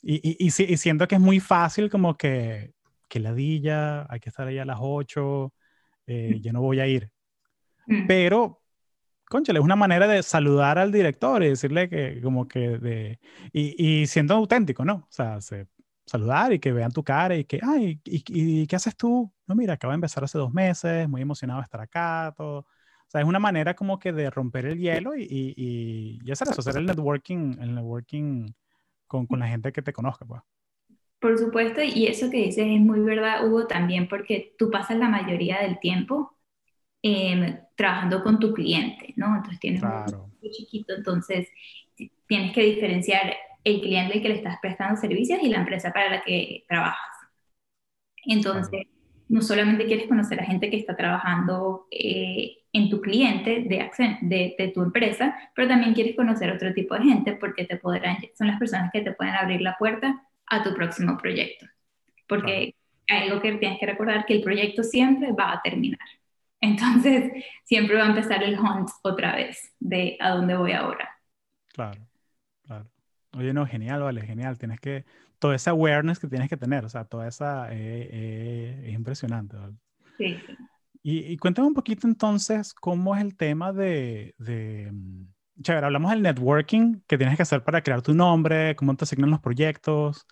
Y, 0.01 0.15
y, 0.23 0.47
y, 0.47 0.77
siento 0.77 1.07
que 1.07 1.15
es 1.15 1.21
muy 1.21 1.39
fácil 1.39 1.89
como 1.89 2.15
que, 2.17 2.73
que 3.07 3.19
ladilla, 3.19 4.11
hay 4.11 4.19
que 4.19 4.29
estar 4.29 4.47
ahí 4.47 4.57
a 4.57 4.65
las 4.65 4.79
8, 4.81 5.53
eh, 6.07 6.39
yo 6.41 6.53
no 6.53 6.61
voy 6.61 6.79
a 6.79 6.87
ir. 6.87 7.11
Mm. 7.87 8.07
Pero, 8.07 8.61
conchale, 9.29 9.59
es 9.59 9.65
una 9.65 9.75
manera 9.75 10.07
de 10.07 10.23
saludar 10.23 10.79
al 10.79 10.91
director 10.91 11.43
y 11.43 11.49
decirle 11.49 11.89
que 11.89 12.19
como 12.21 12.47
que 12.47 12.77
de... 12.79 13.19
Y, 13.53 14.01
y 14.01 14.07
siendo 14.07 14.35
auténtico, 14.35 14.83
¿no? 14.85 14.95
O 14.95 15.07
sea, 15.09 15.39
saludar 16.05 16.53
y 16.53 16.59
que 16.59 16.71
vean 16.71 16.91
tu 16.91 17.03
cara 17.03 17.35
y 17.35 17.45
que, 17.45 17.59
ay, 17.61 18.01
y, 18.03 18.23
y, 18.27 18.67
qué 18.67 18.75
haces 18.75 18.95
tú? 18.95 19.31
No, 19.45 19.55
mira, 19.55 19.73
acabo 19.73 19.91
de 19.91 19.95
empezar 19.95 20.23
hace 20.23 20.37
dos 20.37 20.53
meses, 20.53 21.07
muy 21.07 21.21
emocionado 21.21 21.59
de 21.59 21.65
estar 21.65 21.81
acá, 21.81 22.33
todo 22.35 22.65
sea, 23.11 23.21
es 23.21 23.27
una 23.27 23.39
manera 23.39 23.75
como 23.75 23.99
que 23.99 24.13
de 24.13 24.29
romper 24.29 24.65
el 24.65 24.79
hielo 24.79 25.15
y, 25.15 25.23
y, 25.23 26.19
y 26.23 26.31
hacer 26.31 26.47
eso, 26.47 26.61
hacer 26.61 26.77
el 26.77 26.85
networking, 26.85 27.57
el 27.59 27.75
networking 27.75 28.53
con, 29.11 29.27
con, 29.27 29.39
la 29.39 29.47
gente 29.47 29.73
que 29.73 29.81
te 29.81 29.91
conozca, 29.91 30.25
pues. 30.25 30.41
Por 31.19 31.37
supuesto, 31.37 31.81
y 31.83 32.07
eso 32.07 32.31
que 32.31 32.37
dices 32.37 32.65
es 32.65 32.79
muy 32.79 33.01
verdad, 33.01 33.45
Hugo, 33.45 33.67
también 33.67 34.07
porque 34.07 34.55
tú 34.57 34.71
pasas 34.71 34.97
la 34.97 35.09
mayoría 35.09 35.59
del 35.59 35.79
tiempo 35.79 36.35
em, 37.03 37.59
trabajando 37.75 38.23
con 38.23 38.39
tu 38.39 38.53
cliente, 38.53 39.13
¿no? 39.17 39.35
Entonces 39.35 39.59
tienes 39.59 39.83
un 39.83 40.31
un 40.41 40.51
chiquito, 40.51 40.95
entonces 40.95 41.47
tienes 42.27 42.53
que 42.53 42.63
diferenciar 42.63 43.35
el 43.63 43.81
cliente 43.81 44.15
al 44.15 44.21
que 44.21 44.29
le 44.29 44.35
estás 44.35 44.57
prestando 44.61 44.99
servicios 44.99 45.39
y 45.43 45.49
la 45.49 45.59
empresa 45.59 45.91
para 45.91 46.09
la 46.09 46.23
que 46.23 46.63
trabajas. 46.67 47.11
Entonces, 48.25 48.87
no 49.29 49.41
solamente 49.41 49.85
quieres 49.85 50.07
conocer 50.07 50.39
a 50.39 50.45
gente 50.45 50.69
que 50.69 50.77
está 50.77 50.95
trabajando 50.95 51.87
eh, 51.91 52.60
en 52.73 52.89
tu 52.89 53.01
cliente 53.01 53.63
de, 53.63 54.55
de, 54.57 54.67
tu 54.73 54.81
empresa, 54.81 55.35
pero 55.55 55.67
también 55.67 55.93
quieres 55.93 56.15
conocer 56.15 56.51
otro 56.51 56.73
tipo 56.73 56.95
de 56.95 57.03
gente 57.03 57.33
porque 57.33 57.65
te 57.65 57.77
podrán, 57.77 58.17
son 58.37 58.47
las 58.47 58.59
personas 58.59 58.91
que 58.91 59.01
te 59.01 59.11
pueden 59.11 59.35
abrir 59.35 59.61
la 59.61 59.75
puerta 59.77 60.23
a 60.47 60.63
tu 60.63 60.73
próximo 60.73 61.17
proyecto. 61.17 61.65
Porque 62.27 62.75
hay 63.09 63.29
algo 63.29 63.41
que 63.41 63.53
tienes 63.53 63.79
que 63.79 63.85
recordar, 63.85 64.25
que 64.25 64.35
el 64.35 64.41
proyecto 64.41 64.83
siempre 64.83 65.33
va 65.33 65.53
a 65.53 65.61
terminar. 65.61 65.99
Entonces, 66.61 67.43
siempre 67.63 67.95
va 67.95 68.03
a 68.03 68.09
empezar 68.09 68.43
el 68.43 68.57
hunt 68.57 68.89
otra 69.03 69.35
vez 69.35 69.73
de 69.79 70.17
a 70.19 70.29
dónde 70.29 70.55
voy 70.55 70.71
ahora. 70.71 71.09
Claro, 71.73 72.07
claro. 72.65 72.89
Oye, 73.37 73.53
no, 73.53 73.65
genial, 73.65 74.01
vale, 74.01 74.21
genial. 74.21 74.57
Tienes 74.57 74.79
que, 74.79 75.05
toda 75.39 75.55
esa 75.55 75.71
awareness 75.71 76.19
que 76.19 76.27
tienes 76.27 76.49
que 76.49 76.57
tener, 76.57 76.85
o 76.85 76.89
sea, 76.89 77.03
toda 77.03 77.27
esa, 77.27 77.73
eh, 77.73 78.09
eh, 78.11 78.83
es 78.85 78.93
impresionante, 78.93 79.57
¿vale? 79.57 79.73
Sí, 80.17 80.37
sí. 80.45 80.55
Y, 81.03 81.35
cuéntame 81.37 81.67
un 81.67 81.73
poquito 81.73 82.07
entonces 82.07 82.73
cómo 82.73 83.15
es 83.15 83.21
el 83.21 83.35
tema 83.35 83.73
de, 83.73 84.35
de 84.37 84.89
mm, 84.91 85.61
chévere, 85.63 85.85
hablamos 85.87 86.11
del 86.11 86.21
networking 86.21 87.01
que 87.07 87.17
tienes 87.17 87.35
que 87.35 87.41
hacer 87.43 87.63
para 87.63 87.81
crear 87.81 88.01
tu 88.01 88.13
nombre, 88.13 88.75
cómo 88.75 88.95
te 88.95 89.05
asignan 89.05 89.31
los 89.31 89.39
proyectos. 89.39 90.27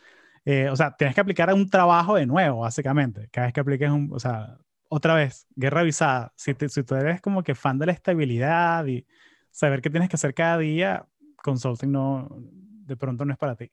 Eh, 0.45 0.69
o 0.69 0.75
sea, 0.75 0.95
tienes 0.95 1.15
que 1.15 1.21
aplicar 1.21 1.49
a 1.49 1.55
un 1.55 1.69
trabajo 1.69 2.15
de 2.15 2.25
nuevo, 2.25 2.61
básicamente. 2.61 3.29
Cada 3.31 3.47
vez 3.47 3.53
que 3.53 3.59
apliques 3.61 3.89
un, 3.89 4.09
o 4.13 4.19
sea, 4.19 4.57
otra 4.89 5.15
vez, 5.15 5.47
guerra 5.55 5.81
avisada. 5.81 6.33
Si, 6.35 6.53
si 6.67 6.83
tú 6.83 6.95
eres 6.95 7.21
como 7.21 7.43
que 7.43 7.55
fan 7.55 7.79
de 7.79 7.87
la 7.87 7.91
estabilidad 7.91 8.85
y 8.85 9.05
saber 9.51 9.81
qué 9.81 9.89
tienes 9.89 10.09
que 10.09 10.15
hacer 10.15 10.33
cada 10.33 10.57
día, 10.59 11.05
consulting 11.43 11.91
no, 11.91 12.27
de 12.31 12.95
pronto 12.97 13.25
no 13.25 13.33
es 13.33 13.39
para 13.39 13.55
ti. 13.55 13.71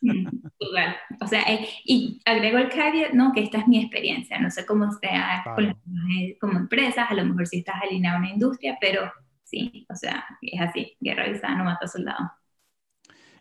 Igual, 0.58 0.96
o 1.20 1.26
sea, 1.26 1.42
eh, 1.42 1.68
y 1.84 2.20
agrego 2.24 2.58
el 2.58 2.68
caveat, 2.68 3.12
¿no? 3.12 3.32
Que 3.32 3.42
esta 3.42 3.58
es 3.58 3.68
mi 3.68 3.80
experiencia, 3.80 4.38
no 4.38 4.50
sé 4.50 4.66
cómo 4.66 4.90
sea 4.92 5.44
como 6.40 6.58
empresas, 6.58 7.10
a 7.10 7.14
lo 7.14 7.24
mejor 7.24 7.46
si 7.46 7.58
estás 7.58 7.76
alineado 7.82 8.16
a 8.16 8.20
una 8.20 8.30
industria, 8.30 8.76
pero 8.80 9.10
sí, 9.44 9.86
o 9.88 9.94
sea, 9.94 10.24
es 10.42 10.60
así, 10.60 10.96
guerra 11.00 11.24
avisada 11.24 11.56
no 11.56 11.64
mata 11.64 11.86
soldado. 11.86 12.30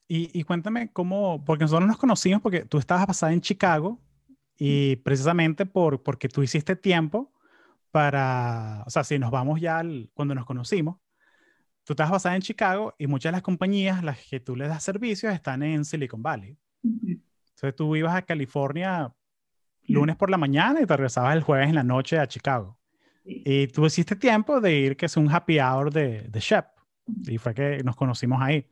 Y, 0.08 0.30
y, 0.40 0.44
cuéntame 0.44 0.92
cómo, 0.92 1.44
porque 1.44 1.64
nosotros 1.64 1.88
nos 1.88 1.98
conocimos 1.98 2.42
porque 2.42 2.64
tú 2.64 2.78
estabas 2.78 3.08
pasada 3.08 3.34
en 3.34 3.42
Chicago 3.42 4.00
y 4.56 4.98
precisamente 4.98 5.66
por, 5.66 6.04
porque 6.04 6.30
tú 6.30 6.44
hiciste 6.44 6.76
tiempo 6.76 7.34
para, 7.90 8.84
o 8.86 8.90
sea, 8.90 9.04
si 9.04 9.18
nos 9.18 9.32
vamos 9.32 9.60
ya 9.60 9.80
al, 9.80 10.12
cuando 10.14 10.36
nos 10.36 10.46
conocimos, 10.46 10.98
tú 11.86 11.94
estás 11.94 12.10
basada 12.10 12.36
en 12.36 12.42
Chicago 12.42 12.94
y 12.98 13.08
muchas 13.08 13.32
de 13.32 13.38
las 13.38 13.42
compañías, 13.42 14.04
las 14.04 14.20
que 14.26 14.40
tú 14.40 14.56
les 14.56 14.68
das 14.68 14.84
servicios, 14.84 15.34
están 15.34 15.64
en 15.64 15.86
Silicon 15.86 16.22
Valley. 16.22 16.58
Entonces 16.84 17.76
tú 17.76 17.96
ibas 17.96 18.16
a 18.16 18.24
California 18.24 19.14
lunes 19.88 20.16
por 20.16 20.30
la 20.30 20.38
mañana 20.38 20.82
y 20.82 20.86
te 20.86 20.98
regresabas 20.98 21.36
el 21.36 21.44
jueves 21.44 21.70
en 21.70 21.76
la 21.76 21.84
noche 21.84 22.18
a 22.18 22.28
Chicago. 22.28 22.78
Y 23.24 23.68
tú 23.68 23.86
hiciste 23.86 24.16
tiempo 24.16 24.60
de 24.60 24.76
ir, 24.76 24.98
que 24.98 25.06
es 25.06 25.18
un 25.18 25.32
happy 25.32 25.60
hour 25.60 25.92
de, 25.92 26.24
de 26.24 26.40
Shep. 26.40 26.66
Y 27.28 27.38
fue 27.38 27.54
que 27.54 27.84
nos 27.84 27.96
conocimos 27.96 28.42
ahí. 28.42 28.68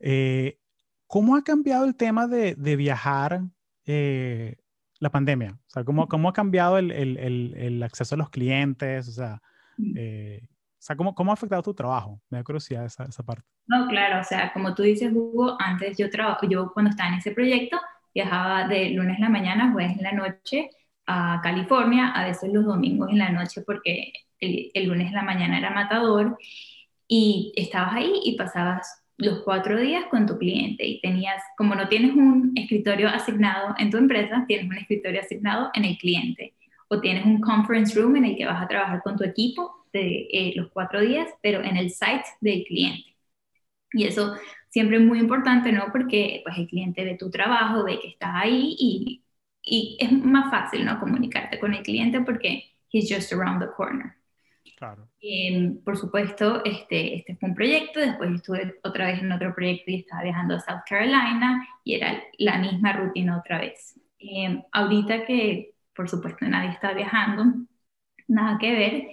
Eh, 0.00 0.58
¿Cómo 1.06 1.36
ha 1.36 1.42
cambiado 1.42 1.84
el 1.86 1.94
tema 1.94 2.26
de, 2.26 2.54
de 2.54 2.76
viajar 2.76 3.42
eh, 3.86 4.56
la 5.00 5.10
pandemia? 5.10 5.58
O 5.66 5.70
sea, 5.70 5.84
¿cómo, 5.84 6.08
cómo 6.08 6.28
ha 6.28 6.32
cambiado 6.32 6.78
el, 6.78 6.90
el, 6.90 7.54
el, 7.56 7.82
acceso 7.82 8.14
a 8.14 8.18
los 8.18 8.30
clientes? 8.30 9.08
O 9.08 9.12
sea, 9.12 9.42
eh, 9.96 10.48
o 10.78 10.80
sea, 10.80 10.94
¿cómo, 10.94 11.14
¿cómo 11.14 11.32
ha 11.32 11.34
afectado 11.34 11.62
tu 11.62 11.74
trabajo? 11.74 12.20
Me 12.30 12.38
da 12.38 12.44
curiosidad 12.44 12.84
esa, 12.84 13.04
esa 13.04 13.22
parte. 13.24 13.44
No, 13.66 13.88
claro, 13.88 14.20
o 14.20 14.24
sea, 14.24 14.52
como 14.52 14.74
tú 14.74 14.82
dices, 14.82 15.12
Hugo, 15.12 15.56
antes 15.58 15.98
yo 15.98 16.08
trabajo, 16.08 16.46
yo 16.48 16.72
cuando 16.72 16.90
estaba 16.90 17.10
en 17.10 17.16
ese 17.16 17.32
proyecto, 17.32 17.78
viajaba 18.14 18.68
de 18.68 18.90
lunes 18.90 19.16
en 19.16 19.24
la 19.24 19.28
mañana, 19.28 19.72
jueves 19.72 19.96
en 19.96 20.04
la 20.04 20.12
noche 20.12 20.70
a 21.06 21.40
California, 21.42 22.12
a 22.12 22.24
veces 22.24 22.52
los 22.52 22.64
domingos 22.64 23.10
en 23.10 23.18
la 23.18 23.30
noche, 23.30 23.62
porque 23.62 24.12
el, 24.38 24.70
el 24.72 24.86
lunes 24.86 25.08
en 25.08 25.14
la 25.14 25.22
mañana 25.22 25.58
era 25.58 25.70
matador, 25.70 26.38
y 27.08 27.52
estabas 27.56 27.94
ahí 27.94 28.12
y 28.24 28.36
pasabas 28.36 29.02
los 29.16 29.40
cuatro 29.40 29.80
días 29.80 30.04
con 30.10 30.26
tu 30.26 30.38
cliente 30.38 30.86
y 30.86 31.00
tenías, 31.00 31.42
como 31.56 31.74
no 31.74 31.88
tienes 31.88 32.12
un 32.12 32.52
escritorio 32.54 33.08
asignado 33.08 33.74
en 33.78 33.90
tu 33.90 33.96
empresa, 33.96 34.44
tienes 34.46 34.70
un 34.70 34.76
escritorio 34.76 35.20
asignado 35.20 35.70
en 35.74 35.84
el 35.84 35.98
cliente 35.98 36.54
o 36.88 37.00
tienes 37.00 37.24
un 37.24 37.40
conference 37.40 37.98
room 37.98 38.16
en 38.16 38.24
el 38.24 38.36
que 38.36 38.46
vas 38.46 38.62
a 38.62 38.68
trabajar 38.68 39.02
con 39.02 39.16
tu 39.16 39.24
equipo 39.24 39.86
de 39.92 40.28
eh, 40.32 40.52
los 40.56 40.70
cuatro 40.70 41.00
días, 41.00 41.28
pero 41.42 41.62
en 41.62 41.76
el 41.76 41.90
site 41.90 42.24
del 42.40 42.64
cliente. 42.64 43.16
Y 43.92 44.04
eso 44.06 44.34
siempre 44.68 44.98
es 44.98 45.02
muy 45.02 45.18
importante, 45.18 45.72
¿no? 45.72 45.86
Porque 45.92 46.42
pues 46.44 46.58
el 46.58 46.66
cliente 46.66 47.04
ve 47.04 47.16
tu 47.16 47.30
trabajo, 47.30 47.84
ve 47.84 47.98
que 48.00 48.08
estás 48.08 48.30
ahí 48.34 48.76
y, 48.78 49.24
y 49.62 49.96
es 50.00 50.12
más 50.12 50.50
fácil, 50.50 50.84
¿no? 50.84 51.00
Comunicarte 51.00 51.58
con 51.58 51.74
el 51.74 51.82
cliente 51.82 52.20
porque 52.20 52.64
he's 52.90 53.12
just 53.12 53.32
around 53.32 53.60
the 53.60 53.70
corner. 53.76 54.14
Claro. 54.76 55.08
Em, 55.20 55.82
por 55.82 55.96
supuesto, 55.96 56.64
este, 56.64 57.16
este 57.16 57.36
fue 57.36 57.48
un 57.48 57.54
proyecto, 57.56 57.98
después 57.98 58.30
estuve 58.32 58.78
otra 58.84 59.06
vez 59.06 59.20
en 59.20 59.32
otro 59.32 59.52
proyecto 59.52 59.90
y 59.90 59.96
estaba 59.96 60.22
viajando 60.22 60.54
a 60.54 60.60
South 60.60 60.82
Carolina 60.88 61.66
y 61.82 61.94
era 61.94 62.22
la 62.38 62.58
misma 62.58 62.92
rutina 62.92 63.38
otra 63.38 63.58
vez. 63.58 63.98
Em, 64.20 64.62
ahorita 64.72 65.24
que, 65.26 65.74
por 65.98 66.08
supuesto, 66.08 66.46
nadie 66.46 66.70
está 66.70 66.92
viajando, 66.92 67.66
nada 68.28 68.56
que 68.56 68.70
ver, 68.70 69.08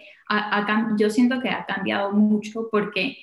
yo 1.00 1.10
siento 1.10 1.42
que 1.42 1.50
ha 1.50 1.66
cambiado 1.66 2.12
mucho 2.12 2.70
porque 2.72 3.18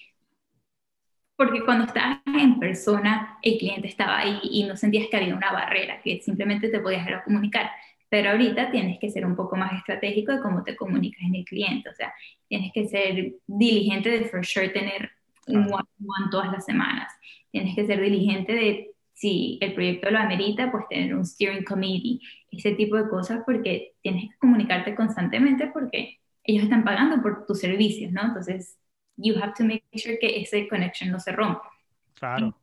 porque 1.37 1.65
cuando 1.65 1.85
estabas 1.85 2.19
en 2.27 2.59
persona, 2.59 3.39
el 3.41 3.59
cliente 3.59 3.87
estaba 3.87 4.19
ahí 4.19 4.41
y 4.43 4.65
no 4.65 4.77
sentías 4.77 5.07
que 5.09 5.17
había 5.17 5.37
una 5.37 5.53
barrera, 5.53 6.01
que 6.03 6.21
simplemente 6.21 6.71
te 6.71 6.81
podías 6.81 7.07
ir 7.07 7.15
a 7.15 7.25
comunicar. 7.25 7.71
Pero 8.09 8.31
ahorita 8.31 8.71
tienes 8.73 8.99
que 8.99 9.11
ser 9.11 9.25
un 9.25 9.37
poco 9.37 9.57
más 9.57 9.73
estratégico 9.73 10.33
de 10.33 10.41
cómo 10.41 10.65
te 10.65 10.77
comunicas 10.77 11.23
en 11.23 11.37
el 11.37 11.45
cliente. 11.45 11.89
O 11.89 11.95
sea, 11.95 12.13
tienes 12.49 12.73
que 12.73 12.87
ser 12.87 13.35
diligente 13.47 14.11
de 14.11 14.25
for 14.25 14.45
sure 14.45 14.69
tener 14.71 15.11
un 15.47 15.65
one-on-one 15.65 16.31
todas 16.31 16.53
las 16.53 16.65
semanas. 16.65 17.13
Tienes 17.51 17.75
que 17.75 17.87
ser 17.87 18.01
diligente 18.01 18.53
de 18.53 18.92
si 19.13 19.59
el 19.61 19.75
proyecto 19.75 20.11
lo 20.11 20.19
amerita, 20.19 20.71
pues 20.71 20.85
tener 20.89 21.15
un 21.15 21.25
steering 21.25 21.65
committee, 21.65 22.21
ese 22.51 22.73
tipo 22.73 22.97
de 22.97 23.09
cosas, 23.09 23.43
porque 23.45 23.95
tienes 24.03 24.31
que 24.31 24.39
comunicarte 24.39 24.95
constantemente 24.95 25.69
porque 25.73 26.19
ellos 26.45 26.65
están 26.65 26.85
pagando 26.85 27.23
por 27.23 27.47
tus 27.47 27.61
servicios, 27.61 28.13
¿no? 28.13 28.23
Entonces, 28.23 28.79
you 29.17 29.35
have 29.41 29.53
to 29.57 29.65
make 29.65 29.85
sure 29.97 30.19
que 30.19 30.41
ese 30.41 30.69
connection 30.69 31.11
no 31.11 31.21
se 31.21 31.33
rompa. 31.33 31.71
Claro. 32.15 32.57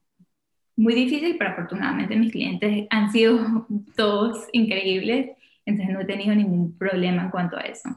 Muy 0.76 0.96
difícil, 0.96 1.36
pero 1.38 1.52
afortunadamente 1.52 2.16
mis 2.16 2.32
clientes 2.32 2.88
han 2.90 3.12
sido 3.12 3.68
todos 3.96 4.48
increíbles, 4.54 5.32
entonces 5.66 5.94
no 5.94 6.02
he 6.02 6.06
tenido 6.06 6.36
ningún 6.36 6.78
problema 6.78 7.24
en 7.24 7.30
cuanto 7.30 7.58
a 7.58 7.62
eso. 7.62 7.90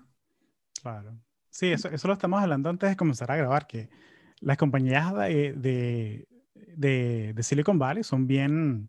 Claro. 0.81 1.17
Sí, 1.51 1.71
eso, 1.71 1.89
eso 1.89 2.09
lo 2.09 2.15
estamos 2.15 2.43
hablando 2.43 2.71
antes 2.71 2.91
de 2.91 2.97
comenzar 2.97 3.31
a 3.31 3.37
grabar, 3.37 3.67
que 3.67 3.89
las 4.41 4.57
compañías 4.57 5.15
de, 5.15 5.53
de, 5.53 6.27
de, 6.77 7.33
de 7.35 7.43
Silicon 7.43 7.79
Valley 7.79 8.03
son 8.03 8.27
bien, 8.27 8.89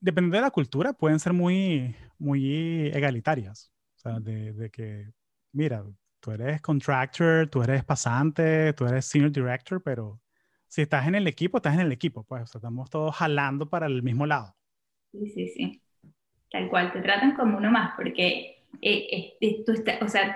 dependiendo 0.00 0.36
de 0.36 0.42
la 0.42 0.50
cultura, 0.50 0.92
pueden 0.92 1.18
ser 1.18 1.32
muy, 1.32 1.94
muy 2.18 2.88
egalitarias. 2.88 3.72
O 3.96 3.98
sea, 3.98 4.20
de, 4.20 4.52
de 4.52 4.70
que, 4.70 5.12
mira, 5.52 5.84
tú 6.20 6.30
eres 6.30 6.60
contractor, 6.60 7.48
tú 7.48 7.62
eres 7.62 7.84
pasante, 7.84 8.72
tú 8.72 8.86
eres 8.86 9.04
senior 9.04 9.30
director, 9.30 9.82
pero 9.82 10.20
si 10.66 10.82
estás 10.82 11.06
en 11.06 11.14
el 11.14 11.26
equipo, 11.26 11.58
estás 11.58 11.74
en 11.74 11.80
el 11.80 11.92
equipo, 11.92 12.24
pues 12.24 12.42
o 12.42 12.46
sea, 12.46 12.58
estamos 12.58 12.90
todos 12.90 13.14
jalando 13.14 13.68
para 13.68 13.86
el 13.86 14.02
mismo 14.02 14.26
lado. 14.26 14.54
Sí, 15.12 15.28
sí, 15.28 15.48
sí. 15.48 15.82
Tal 16.50 16.68
cual, 16.68 16.92
te 16.92 17.00
tratan 17.00 17.34
como 17.34 17.58
uno 17.58 17.70
más, 17.70 17.92
porque 17.96 18.62
eh, 18.82 19.36
eh, 19.40 19.64
tú 19.64 19.72
o 20.00 20.08
sea, 20.08 20.34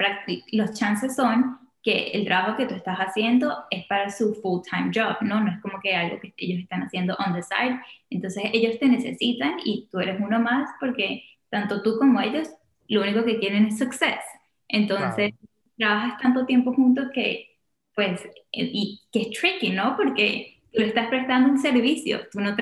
los 0.53 0.73
chances 0.73 1.15
son 1.15 1.59
que 1.83 2.09
el 2.11 2.25
trabajo 2.25 2.57
que 2.57 2.67
tú 2.67 2.75
estás 2.75 2.99
haciendo 2.99 3.65
es 3.71 3.87
para 3.87 4.11
su 4.11 4.35
full-time 4.35 4.91
job, 4.95 5.17
¿no? 5.23 5.41
No 5.41 5.51
es 5.51 5.61
como 5.61 5.81
que 5.81 5.95
algo 5.95 6.21
que 6.21 6.35
ellos 6.37 6.61
están 6.61 6.83
haciendo 6.83 7.17
on 7.27 7.35
the 7.35 7.43
side. 7.43 7.81
Entonces 8.11 8.45
ellos 8.53 8.79
te 8.79 8.89
necesitan 8.89 9.55
y 9.65 9.89
tú 9.91 9.99
eres 9.99 10.21
uno 10.21 10.39
más 10.41 10.69
porque 10.79 11.25
tanto 11.49 11.83
tú 11.83 11.99
como 11.99 12.21
ellos 12.21 12.49
lo 12.89 13.03
único 13.03 13.25
que 13.25 13.39
quieren 13.39 13.67
es 13.67 13.79
success. 13.79 14.21
Entonces, 14.69 15.33
trabajas 15.77 16.21
tanto 16.21 16.45
tiempo 16.45 16.75
juntos 16.75 17.07
que, 17.15 17.57
pues, 17.95 18.29
y 18.53 19.01
que 19.13 19.23
es 19.23 19.31
tricky, 19.31 19.71
¿no? 19.71 19.97
Porque 19.97 20.61
tú 20.73 20.81
le 20.81 20.89
estás 20.89 21.09
prestando 21.09 21.51
un 21.51 21.59
servicio, 21.59 22.21
tú 22.31 22.41
no 22.41 22.55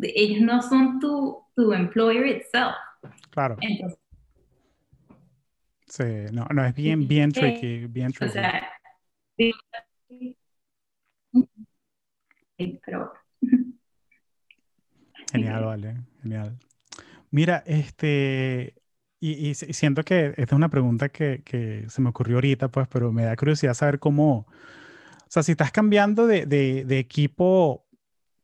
ellos 0.00 0.40
no 0.40 0.62
son 0.62 1.00
tu, 1.00 1.42
tu 1.54 1.72
employer 1.72 2.26
itself. 2.26 2.74
Claro. 3.30 3.56
Sí, 5.96 6.04
no, 6.32 6.46
no, 6.52 6.64
es 6.64 6.74
bien, 6.74 7.08
bien 7.08 7.32
tricky, 7.32 7.86
bien 7.86 8.12
tricky. 8.12 8.30
O 8.30 8.32
sea, 8.32 8.70
pero... 12.84 13.12
Genial, 15.32 15.64
vale, 15.64 15.96
genial. 16.22 16.58
Mira, 17.30 17.62
este, 17.66 18.74
y, 19.20 19.54
siento 19.54 20.04
que 20.04 20.28
esta 20.28 20.42
es 20.42 20.52
una 20.52 20.68
pregunta 20.68 21.08
que, 21.08 21.42
que, 21.44 21.84
se 21.88 22.00
me 22.00 22.10
ocurrió 22.10 22.36
ahorita, 22.36 22.68
pues, 22.68 22.86
pero 22.88 23.12
me 23.12 23.24
da 23.24 23.34
curiosidad 23.36 23.74
saber 23.74 23.98
cómo, 23.98 24.46
o 24.46 25.26
sea, 25.28 25.42
si 25.42 25.52
estás 25.52 25.72
cambiando 25.72 26.26
de, 26.26 26.46
de, 26.46 26.84
de 26.84 26.98
equipo 26.98 27.86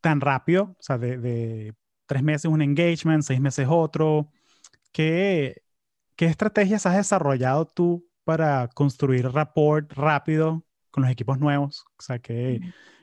tan 0.00 0.20
rápido, 0.20 0.76
o 0.78 0.82
sea, 0.82 0.98
de, 0.98 1.18
de, 1.18 1.74
tres 2.06 2.22
meses 2.22 2.46
un 2.46 2.62
engagement, 2.62 3.22
seis 3.22 3.40
meses 3.40 3.66
otro, 3.70 4.28
¿qué, 4.92 5.61
qué 6.16 6.26
estrategias 6.26 6.86
has 6.86 6.96
desarrollado 6.96 7.66
tú 7.66 8.06
para 8.24 8.68
construir 8.68 9.28
rapport 9.30 9.90
rápido 9.92 10.64
con 10.90 11.02
los 11.02 11.12
equipos 11.12 11.38
nuevos? 11.38 11.84
O 11.98 12.02
sea, 12.02 12.18
que, 12.18 12.60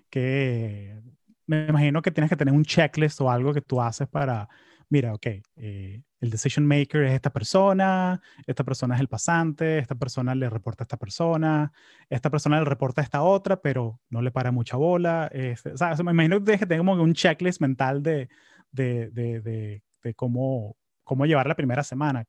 que 0.10 1.02
me 1.46 1.68
imagino 1.68 2.02
que 2.02 2.12
tienes 2.12 2.30
que 2.30 2.38
tener 2.38 2.54
un 2.54 2.64
checklist 2.64 3.20
o 3.22 3.30
algo 3.30 3.54
que 3.54 3.62
tú 3.62 3.82
haces 3.82 4.08
para, 4.08 4.48
mira, 4.90 5.14
ok, 5.14 5.28
eh, 5.58 6.02
el 6.22 6.30
decision 6.30 6.66
maker 6.66 7.04
es 7.04 7.14
esta 7.14 7.32
persona, 7.32 8.22
esta 8.46 8.64
persona 8.64 8.96
es 8.96 9.02
el 9.02 9.08
pasante, 9.08 9.80
esta 9.80 9.96
persona 9.96 10.36
le 10.36 10.50
reporta 10.50 10.84
a 10.84 10.86
esta 10.86 10.98
persona, 10.98 11.72
esta 12.10 12.30
persona 12.30 12.60
le 12.60 12.66
reporta 12.66 13.02
a 13.02 13.04
esta 13.04 13.22
otra, 13.22 13.62
pero 13.62 14.00
no 14.10 14.22
le 14.22 14.32
para 14.32 14.52
mucha 14.52 14.78
bola. 14.78 15.30
Este, 15.32 15.72
o 15.72 15.78
sea, 15.78 15.96
me 16.04 16.12
imagino 16.12 16.40
que 16.40 16.46
tienes 16.46 16.60
que 16.60 16.66
tener 16.66 16.86
como 16.86 17.02
un 17.02 17.14
checklist 17.14 17.62
mental 17.62 18.04
de, 18.04 18.30
de, 18.72 19.10
de, 19.12 19.82
de, 20.04 20.14
cómo, 20.16 20.76
cómo 21.04 21.26
llevar 21.26 21.48
la 21.48 21.56
primera 21.56 21.84
semana. 21.84 22.26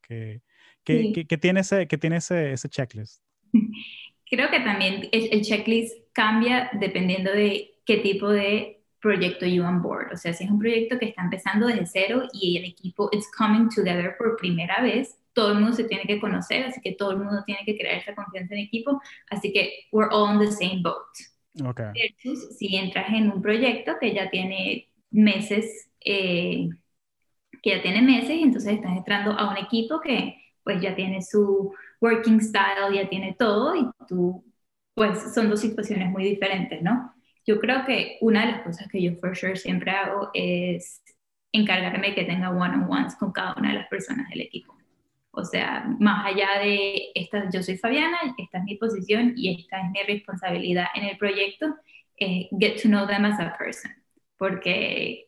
¿Qué, 0.83 1.11
que, 1.13 1.25
que, 1.25 1.37
tiene, 1.37 1.61
ese, 1.61 1.87
que 1.87 1.97
tiene 1.97 2.17
ese, 2.17 2.53
ese 2.53 2.69
checklist? 2.69 3.21
Creo 4.29 4.49
que 4.49 4.61
también 4.61 5.09
el 5.11 5.41
checklist 5.41 5.93
cambia 6.13 6.69
dependiendo 6.79 7.31
de 7.31 7.71
qué 7.85 7.97
tipo 7.97 8.29
de 8.29 8.81
proyecto 9.01 9.45
You 9.45 9.63
On 9.63 9.81
Board. 9.81 10.13
O 10.13 10.17
sea, 10.17 10.33
si 10.33 10.45
es 10.45 10.49
un 10.49 10.59
proyecto 10.59 10.97
que 10.97 11.07
está 11.07 11.23
empezando 11.23 11.67
desde 11.67 11.85
cero 11.85 12.27
y 12.31 12.57
el 12.57 12.65
equipo 12.65 13.09
is 13.11 13.29
coming 13.37 13.67
together 13.69 14.15
por 14.17 14.37
primera 14.37 14.81
vez, 14.81 15.17
todo 15.33 15.51
el 15.51 15.59
mundo 15.59 15.73
se 15.75 15.85
tiene 15.85 16.03
que 16.03 16.19
conocer, 16.19 16.63
así 16.65 16.79
que 16.81 16.93
todo 16.93 17.11
el 17.11 17.17
mundo 17.17 17.43
tiene 17.45 17.61
que 17.65 17.77
crear 17.77 17.97
esa 17.97 18.13
confianza 18.13 18.53
en 18.53 18.61
equipo, 18.61 19.01
así 19.29 19.51
que 19.51 19.85
we're 19.91 20.09
all 20.11 20.29
on 20.29 20.39
the 20.39 20.51
same 20.51 20.81
boat. 20.81 21.07
Okay. 21.65 21.91
si 22.57 22.77
entras 22.77 23.09
en 23.09 23.29
un 23.29 23.41
proyecto 23.41 23.95
que 23.99 24.13
ya 24.13 24.29
tiene 24.29 24.89
meses, 25.09 25.91
eh, 25.99 26.69
que 27.61 27.69
ya 27.71 27.81
tiene 27.81 28.01
meses, 28.01 28.39
entonces 28.41 28.75
estás 28.75 28.95
entrando 28.95 29.31
a 29.31 29.51
un 29.51 29.57
equipo 29.57 29.99
que 29.99 30.37
pues 30.63 30.81
ya 30.81 30.95
tiene 30.95 31.21
su 31.21 31.73
working 31.99 32.41
style, 32.41 32.93
ya 32.93 33.09
tiene 33.09 33.35
todo 33.37 33.75
y 33.75 33.87
tú, 34.07 34.43
pues 34.93 35.33
son 35.33 35.49
dos 35.49 35.61
situaciones 35.61 36.09
muy 36.09 36.23
diferentes, 36.23 36.81
¿no? 36.81 37.13
Yo 37.45 37.59
creo 37.59 37.85
que 37.85 38.17
una 38.21 38.45
de 38.45 38.51
las 38.51 38.61
cosas 38.61 38.87
que 38.87 39.01
yo 39.01 39.15
for 39.15 39.35
sure 39.35 39.55
siempre 39.55 39.91
hago 39.91 40.29
es 40.33 41.01
encargarme 41.51 42.09
de 42.09 42.15
que 42.15 42.23
tenga 42.25 42.49
one-on-ones 42.49 43.15
con 43.15 43.31
cada 43.31 43.55
una 43.57 43.69
de 43.69 43.79
las 43.79 43.87
personas 43.87 44.29
del 44.29 44.41
equipo. 44.41 44.77
O 45.31 45.45
sea, 45.45 45.85
más 45.99 46.25
allá 46.25 46.59
de 46.59 47.11
esta, 47.15 47.49
yo 47.49 47.63
soy 47.63 47.77
Fabiana, 47.77 48.17
esta 48.37 48.57
es 48.57 48.63
mi 48.65 48.75
posición 48.75 49.33
y 49.35 49.61
esta 49.61 49.81
es 49.81 49.89
mi 49.91 50.03
responsabilidad 50.03 50.87
en 50.93 51.05
el 51.05 51.17
proyecto, 51.17 51.67
eh, 52.17 52.49
get 52.59 52.81
to 52.81 52.89
know 52.89 53.07
them 53.07 53.25
as 53.25 53.39
a 53.39 53.55
person, 53.57 53.91
porque 54.37 55.27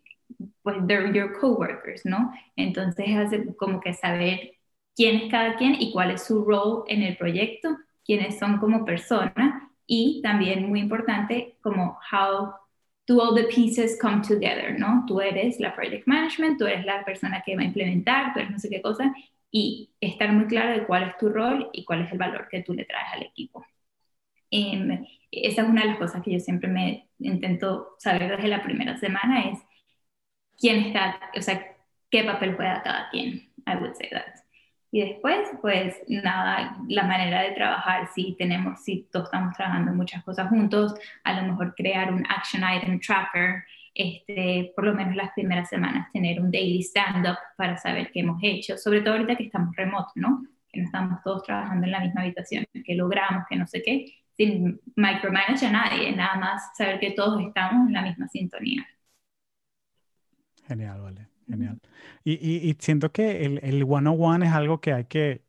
pues 0.62 0.78
they're 0.88 1.12
your 1.14 1.40
coworkers, 1.40 2.06
¿no? 2.06 2.34
Entonces 2.56 3.16
hace 3.16 3.56
como 3.56 3.80
que 3.80 3.94
saber 3.94 4.56
quién 4.96 5.16
es 5.16 5.32
cada 5.32 5.56
quien 5.56 5.76
y 5.80 5.92
cuál 5.92 6.12
es 6.12 6.24
su 6.24 6.44
rol 6.44 6.84
en 6.88 7.02
el 7.04 7.18
proyecto, 7.18 7.78
quiénes 8.06 8.40
son 8.40 8.58
como 8.58 8.86
personas 8.86 9.64
y 9.86 10.22
también 10.22 10.68
muy 10.68 10.80
importante 10.80 11.58
como 11.62 12.00
how 12.12 12.54
do 13.06 13.22
all 13.22 13.36
the 13.36 13.44
pieces 13.54 13.98
come 14.02 14.22
together, 14.22 14.80
¿no? 14.80 15.04
Tú 15.08 15.20
eres 15.20 15.60
la 15.60 15.76
project 15.76 16.08
management, 16.08 16.58
tú 16.58 16.66
eres 16.66 16.86
la 16.86 17.04
persona 17.04 17.42
que 17.46 17.56
va 17.56 17.64
a 17.64 17.66
implementar, 17.66 18.34
tú 18.34 18.40
eres 18.40 18.52
no 18.52 18.60
sé 18.60 18.70
qué 18.70 18.82
cosa, 18.82 19.14
y 19.52 19.92
estar 20.00 20.32
muy 20.32 20.48
claro 20.48 20.72
de 20.72 20.86
cuál 20.86 21.04
es 21.04 21.18
tu 21.18 21.30
rol 21.30 21.70
y 21.74 21.84
cuál 21.86 22.02
es 22.02 22.12
el 22.12 22.18
valor 22.18 22.48
que 22.50 22.64
tú 22.64 22.74
le 22.74 22.86
traes 22.86 23.14
al 23.14 23.24
equipo. 23.24 23.66
Em, 24.50 25.06
esa 25.32 25.64
es 25.64 25.68
una 25.68 25.82
de 25.82 25.88
las 25.90 25.98
cosas 25.98 26.22
que 26.24 26.32
yo 26.32 26.40
siempre 26.40 26.70
me 26.70 27.10
intento 27.20 27.96
saber 28.00 28.30
desde 28.30 28.48
la 28.48 28.64
primera 28.64 28.98
semana 28.98 29.50
es 29.50 29.60
quién 30.58 30.86
está, 30.86 31.20
o 31.38 31.42
sea, 31.42 31.76
qué 32.10 32.24
papel 32.24 32.56
juega 32.56 32.84
cada 32.84 33.10
quien, 33.10 33.52
I 33.68 33.76
would 33.80 33.96
say 33.96 34.10
that. 34.12 34.43
Y 34.94 35.02
después, 35.02 35.50
pues 35.60 35.96
nada, 36.08 36.78
la 36.88 37.04
manera 37.06 37.42
de 37.42 37.54
trabajar, 37.54 38.10
si 38.14 38.36
tenemos, 38.38 38.84
si 38.84 39.08
todos 39.12 39.26
estamos 39.26 39.56
trabajando 39.56 39.92
muchas 39.92 40.24
cosas 40.24 40.50
juntos, 40.50 40.94
a 41.24 41.34
lo 41.34 41.48
mejor 41.48 41.74
crear 41.74 42.14
un 42.14 42.24
action 42.30 42.62
item 42.64 43.00
tracker, 43.00 43.64
este, 43.96 44.72
por 44.76 44.86
lo 44.86 44.94
menos 44.94 45.16
las 45.16 45.32
primeras 45.34 45.68
semanas 45.68 46.12
tener 46.14 46.40
un 46.40 46.52
daily 46.52 46.84
stand-up 46.84 47.38
para 47.58 47.76
saber 47.78 48.12
qué 48.12 48.20
hemos 48.20 48.38
hecho, 48.44 48.78
sobre 48.78 49.02
todo 49.02 49.16
ahorita 49.16 49.36
que 49.36 49.46
estamos 49.46 49.76
remotos, 49.76 50.14
¿no? 50.14 50.46
Que 50.72 50.82
no 50.82 50.86
estamos 50.86 51.24
todos 51.24 51.42
trabajando 51.42 51.88
en 51.88 51.92
la 51.92 52.00
misma 52.00 52.22
habitación, 52.22 52.64
que 52.86 52.94
logramos, 52.94 53.46
que 53.50 53.56
no 53.56 53.66
sé 53.66 53.82
qué, 53.82 54.06
sin 54.38 54.80
micromanage 54.96 55.66
a 55.66 55.72
nadie, 55.72 56.16
nada 56.16 56.36
más 56.36 56.78
saber 56.78 57.00
que 57.00 57.14
todos 57.14 57.42
estamos 57.42 57.88
en 57.88 57.94
la 57.94 58.04
misma 58.04 58.28
sintonía. 58.28 58.88
Genial, 60.68 61.02
vale. 61.02 61.33
Genial. 61.48 61.80
Y, 62.24 62.34
y, 62.70 62.78
siento 62.80 63.12
que 63.12 63.46
el, 63.46 63.60
el 63.64 63.84
one-on-one 63.84 64.46
es 64.46 64.54
algo 64.54 64.80
que 64.80 64.94
hay 64.94 65.06
que 65.06 65.44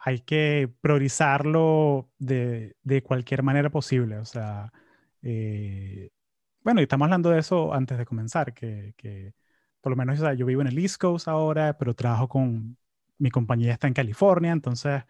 hay 0.00 0.20
que 0.20 0.70
priorizarlo 0.82 2.10
de, 2.18 2.76
de 2.82 3.02
cualquier 3.02 3.42
manera 3.42 3.70
posible. 3.70 4.18
O 4.18 4.24
sea, 4.26 4.70
eh, 5.22 6.10
bueno, 6.62 6.80
y 6.80 6.84
estamos 6.84 7.06
hablando 7.06 7.30
de 7.30 7.40
eso 7.40 7.72
antes 7.72 7.96
de 7.96 8.04
comenzar, 8.04 8.52
que, 8.52 8.94
que 8.98 9.32
por 9.80 9.90
lo 9.90 9.96
menos 9.96 10.18
o 10.18 10.22
sea, 10.22 10.34
yo 10.34 10.46
vivo 10.46 10.60
en 10.60 10.68
el 10.68 10.78
East 10.78 10.98
Coast 10.98 11.28
ahora, 11.28 11.78
pero 11.78 11.94
trabajo 11.94 12.28
con, 12.28 12.76
mi 13.18 13.30
compañía 13.30 13.72
está 13.72 13.86
en 13.86 13.94
California, 13.94 14.52
entonces 14.52 15.02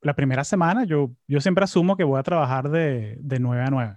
la 0.00 0.14
primera 0.14 0.44
semana 0.44 0.84
yo, 0.84 1.12
yo 1.26 1.40
siempre 1.40 1.64
asumo 1.64 1.96
que 1.96 2.04
voy 2.04 2.18
a 2.18 2.22
trabajar 2.22 2.70
de, 2.70 3.16
de 3.20 3.40
9 3.40 3.62
a 3.62 3.70
9, 3.70 3.94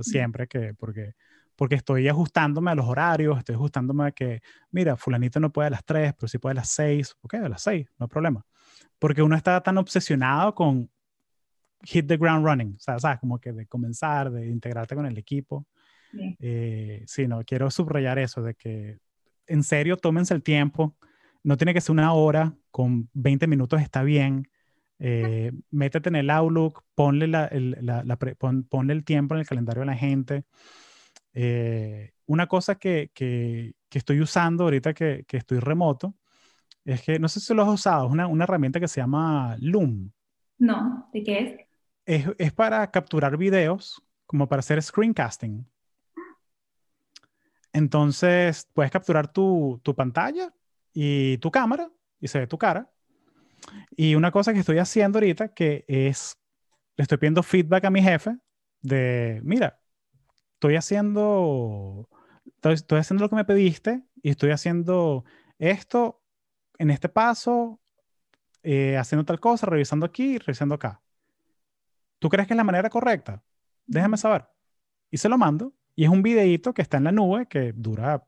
siempre 0.00 0.46
que, 0.46 0.74
porque, 0.74 1.14
porque 1.58 1.74
estoy 1.74 2.06
ajustándome 2.06 2.70
a 2.70 2.76
los 2.76 2.86
horarios, 2.86 3.36
estoy 3.36 3.56
ajustándome 3.56 4.06
a 4.06 4.12
que, 4.12 4.42
mira, 4.70 4.96
fulanito 4.96 5.40
no 5.40 5.50
puede 5.50 5.66
a 5.66 5.70
las 5.70 5.84
3, 5.84 6.14
pero 6.14 6.28
sí 6.28 6.38
puede 6.38 6.52
a 6.52 6.54
las 6.54 6.68
6, 6.68 7.16
ok, 7.20 7.34
a 7.34 7.48
las 7.48 7.62
6, 7.62 7.84
no 7.98 8.04
hay 8.04 8.08
problema. 8.08 8.46
Porque 8.96 9.22
uno 9.22 9.34
está 9.34 9.60
tan 9.60 9.76
obsesionado 9.76 10.54
con 10.54 10.88
hit 11.82 12.06
the 12.06 12.16
ground 12.16 12.46
running, 12.46 12.76
o 12.76 12.78
sea, 12.78 13.00
¿sabes? 13.00 13.18
Como 13.18 13.40
que 13.40 13.52
de 13.52 13.66
comenzar, 13.66 14.30
de 14.30 14.46
integrarte 14.46 14.94
con 14.94 15.04
el 15.04 15.18
equipo. 15.18 15.66
Sí. 16.12 16.36
Eh, 16.38 17.02
sí, 17.08 17.26
no, 17.26 17.42
quiero 17.42 17.72
subrayar 17.72 18.20
eso, 18.20 18.40
de 18.40 18.54
que 18.54 19.00
en 19.48 19.64
serio 19.64 19.96
tómense 19.96 20.34
el 20.34 20.44
tiempo, 20.44 20.94
no 21.42 21.56
tiene 21.56 21.74
que 21.74 21.80
ser 21.80 21.90
una 21.90 22.12
hora, 22.12 22.54
con 22.70 23.10
20 23.14 23.48
minutos 23.48 23.82
está 23.82 24.04
bien. 24.04 24.48
Eh, 25.00 25.50
métete 25.72 26.08
en 26.08 26.14
el 26.14 26.30
Outlook, 26.30 26.84
ponle, 26.94 27.26
la, 27.26 27.46
el, 27.46 27.78
la, 27.80 28.04
la 28.04 28.16
ponle 28.16 28.92
el 28.92 29.04
tiempo 29.04 29.34
en 29.34 29.40
el 29.40 29.46
calendario 29.48 29.80
de 29.80 29.86
la 29.86 29.96
gente. 29.96 30.44
Eh, 31.34 32.12
una 32.26 32.46
cosa 32.46 32.76
que, 32.76 33.10
que, 33.14 33.74
que, 33.88 33.98
estoy 33.98 34.20
usando 34.20 34.64
ahorita 34.64 34.94
que, 34.94 35.24
que, 35.26 35.36
estoy 35.36 35.60
remoto 35.60 36.14
es 36.84 37.02
que, 37.02 37.18
no 37.18 37.28
sé 37.28 37.40
si 37.40 37.54
lo 37.54 37.62
has 37.62 37.68
usado, 37.68 38.06
es 38.06 38.12
una, 38.12 38.26
una 38.26 38.44
herramienta 38.44 38.80
que 38.80 38.88
se 38.88 39.00
llama 39.00 39.56
Loom. 39.60 40.10
No, 40.58 41.08
¿de 41.12 41.22
qué 41.22 41.38
es? 41.38 42.26
Es, 42.26 42.34
es 42.38 42.52
para 42.52 42.90
capturar 42.90 43.36
videos, 43.36 44.02
como 44.26 44.48
para 44.48 44.60
hacer 44.60 44.82
screencasting. 44.82 45.66
Entonces, 47.72 48.66
puedes 48.72 48.90
capturar 48.90 49.30
tu, 49.32 49.80
tu 49.82 49.94
pantalla 49.94 50.52
y 50.92 51.38
tu 51.38 51.50
cámara 51.50 51.90
y 52.20 52.28
se 52.28 52.38
ve 52.38 52.46
tu 52.46 52.58
cara. 52.58 52.90
Y 53.96 54.14
una 54.14 54.30
cosa 54.30 54.52
que 54.52 54.60
estoy 54.60 54.78
haciendo 54.78 55.18
ahorita 55.18 55.48
que 55.54 55.84
es, 55.86 56.36
le 56.96 57.02
estoy 57.02 57.18
pidiendo 57.18 57.42
feedback 57.42 57.84
a 57.84 57.90
mi 57.90 58.02
jefe 58.02 58.36
de, 58.80 59.40
mira, 59.44 59.80
estoy 60.58 60.76
haciendo, 60.76 62.08
estoy, 62.62 62.98
haciendo 62.98 63.24
lo 63.24 63.30
que 63.30 63.36
me 63.36 63.44
pediste 63.44 64.02
y 64.22 64.30
estoy 64.30 64.50
haciendo 64.50 65.24
esto 65.58 66.20
en 66.78 66.90
este 66.90 67.08
paso, 67.08 67.80
eh, 68.62 68.96
haciendo 68.96 69.24
tal 69.24 69.40
cosa, 69.40 69.66
revisando 69.66 70.04
aquí, 70.04 70.38
revisando 70.38 70.74
acá. 70.74 71.00
¿Tú 72.18 72.28
crees 72.28 72.48
que 72.48 72.54
es 72.54 72.58
la 72.58 72.64
manera 72.64 72.90
correcta? 72.90 73.42
Déjame 73.86 74.16
saber. 74.16 74.46
Y 75.10 75.18
se 75.18 75.28
lo 75.28 75.38
mando. 75.38 75.72
Y 75.94 76.04
es 76.04 76.10
un 76.10 76.22
videito 76.22 76.74
que 76.74 76.82
está 76.82 76.96
en 76.96 77.04
la 77.04 77.12
nube 77.12 77.46
que 77.46 77.72
dura 77.72 78.24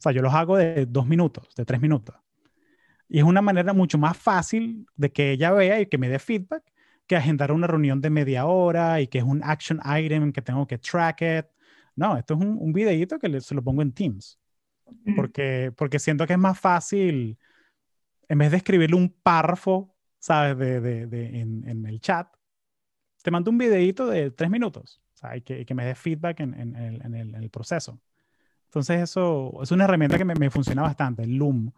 o 0.00 0.02
sea, 0.02 0.12
yo 0.12 0.22
los 0.22 0.32
hago 0.32 0.56
de 0.56 0.86
dos 0.86 1.06
minutos, 1.06 1.54
de 1.54 1.66
tres 1.66 1.78
minutos. 1.78 2.16
Y 3.06 3.18
es 3.18 3.24
una 3.24 3.42
manera 3.42 3.74
mucho 3.74 3.98
más 3.98 4.16
fácil 4.16 4.86
de 4.96 5.12
que 5.12 5.32
ella 5.32 5.52
vea 5.52 5.78
y 5.78 5.86
que 5.86 5.98
me 5.98 6.08
dé 6.08 6.18
feedback 6.18 6.62
que 7.06 7.16
agendar 7.16 7.52
una 7.52 7.66
reunión 7.66 8.00
de 8.00 8.08
media 8.08 8.46
hora 8.46 9.02
y 9.02 9.08
que 9.08 9.18
es 9.18 9.24
un 9.24 9.42
action 9.44 9.78
item 9.84 10.32
que 10.32 10.40
tengo 10.40 10.66
que 10.66 10.78
track 10.78 11.20
it. 11.20 11.46
No, 11.96 12.16
esto 12.16 12.34
es 12.34 12.40
un, 12.40 12.56
un 12.60 12.72
videito 12.72 13.18
que 13.18 13.28
le, 13.28 13.40
se 13.40 13.54
lo 13.54 13.62
pongo 13.62 13.82
en 13.82 13.92
Teams. 13.92 14.38
Porque, 15.16 15.72
porque 15.76 15.98
siento 16.00 16.26
que 16.26 16.32
es 16.34 16.38
más 16.38 16.58
fácil, 16.58 17.38
en 18.28 18.38
vez 18.38 18.50
de 18.50 18.58
escribirle 18.58 18.96
un 18.96 19.10
párrafo, 19.22 19.94
¿sabes? 20.18 20.58
De, 20.58 20.80
de, 20.80 21.06
de 21.06 21.40
en, 21.40 21.68
en, 21.68 21.86
el 21.86 22.00
chat, 22.00 22.28
te 23.22 23.30
mando 23.30 23.50
un 23.50 23.58
videito 23.58 24.06
de 24.06 24.30
tres 24.30 24.50
minutos. 24.50 25.02
Sea, 25.14 25.36
y 25.36 25.42
que, 25.42 25.60
y 25.60 25.64
que 25.64 25.74
me 25.74 25.84
dé 25.84 25.94
feedback 25.94 26.40
en, 26.40 26.54
en, 26.54 26.76
el, 26.76 27.02
el, 27.02 27.14
en 27.14 27.34
el 27.34 27.50
proceso. 27.50 28.00
Entonces 28.66 29.02
eso 29.02 29.60
es 29.62 29.70
una 29.72 29.84
herramienta 29.84 30.18
que 30.18 30.24
me, 30.24 30.34
me 30.34 30.50
funciona 30.50 30.82
bastante, 30.82 31.22
el 31.24 31.36
Loom. 31.36 31.72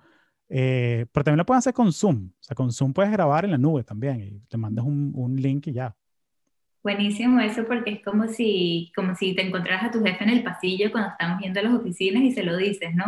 Eh, 0.49 1.07
pero 1.13 1.25
también 1.25 1.39
lo 1.39 1.47
puedes 1.47 1.61
hacer 1.61 1.75
con 1.75 1.93
Zoom. 1.93 2.29
O 2.41 2.43
sea, 2.43 2.55
con 2.55 2.73
Zoom 2.73 2.93
puedes 2.93 3.13
grabar 3.13 3.45
en 3.45 3.53
la 3.53 3.59
nube 3.59 3.85
también 3.85 4.21
y 4.21 4.41
te 4.49 4.57
mandas 4.59 4.85
un, 4.85 5.13
un 5.15 5.37
link 5.37 5.69
y 5.69 5.73
ya. 5.73 5.97
Buenísimo 6.83 7.41
eso 7.41 7.65
porque 7.65 7.93
es 7.93 8.03
como 8.03 8.27
si, 8.27 8.93
como 8.97 9.15
si 9.15 9.35
te 9.35 9.43
encontraras 9.43 9.85
a 9.85 9.91
tu 9.91 10.03
jefe 10.03 10.25
en 10.25 10.31
el 10.31 10.43
pasillo 10.43 10.91
cuando 10.91 11.11
estamos 11.11 11.39
viendo 11.39 11.63
las 11.63 11.75
oficinas 11.75 12.23
y 12.23 12.33
se 12.33 12.43
lo 12.43 12.57
dices, 12.57 12.93
¿no? 12.95 13.05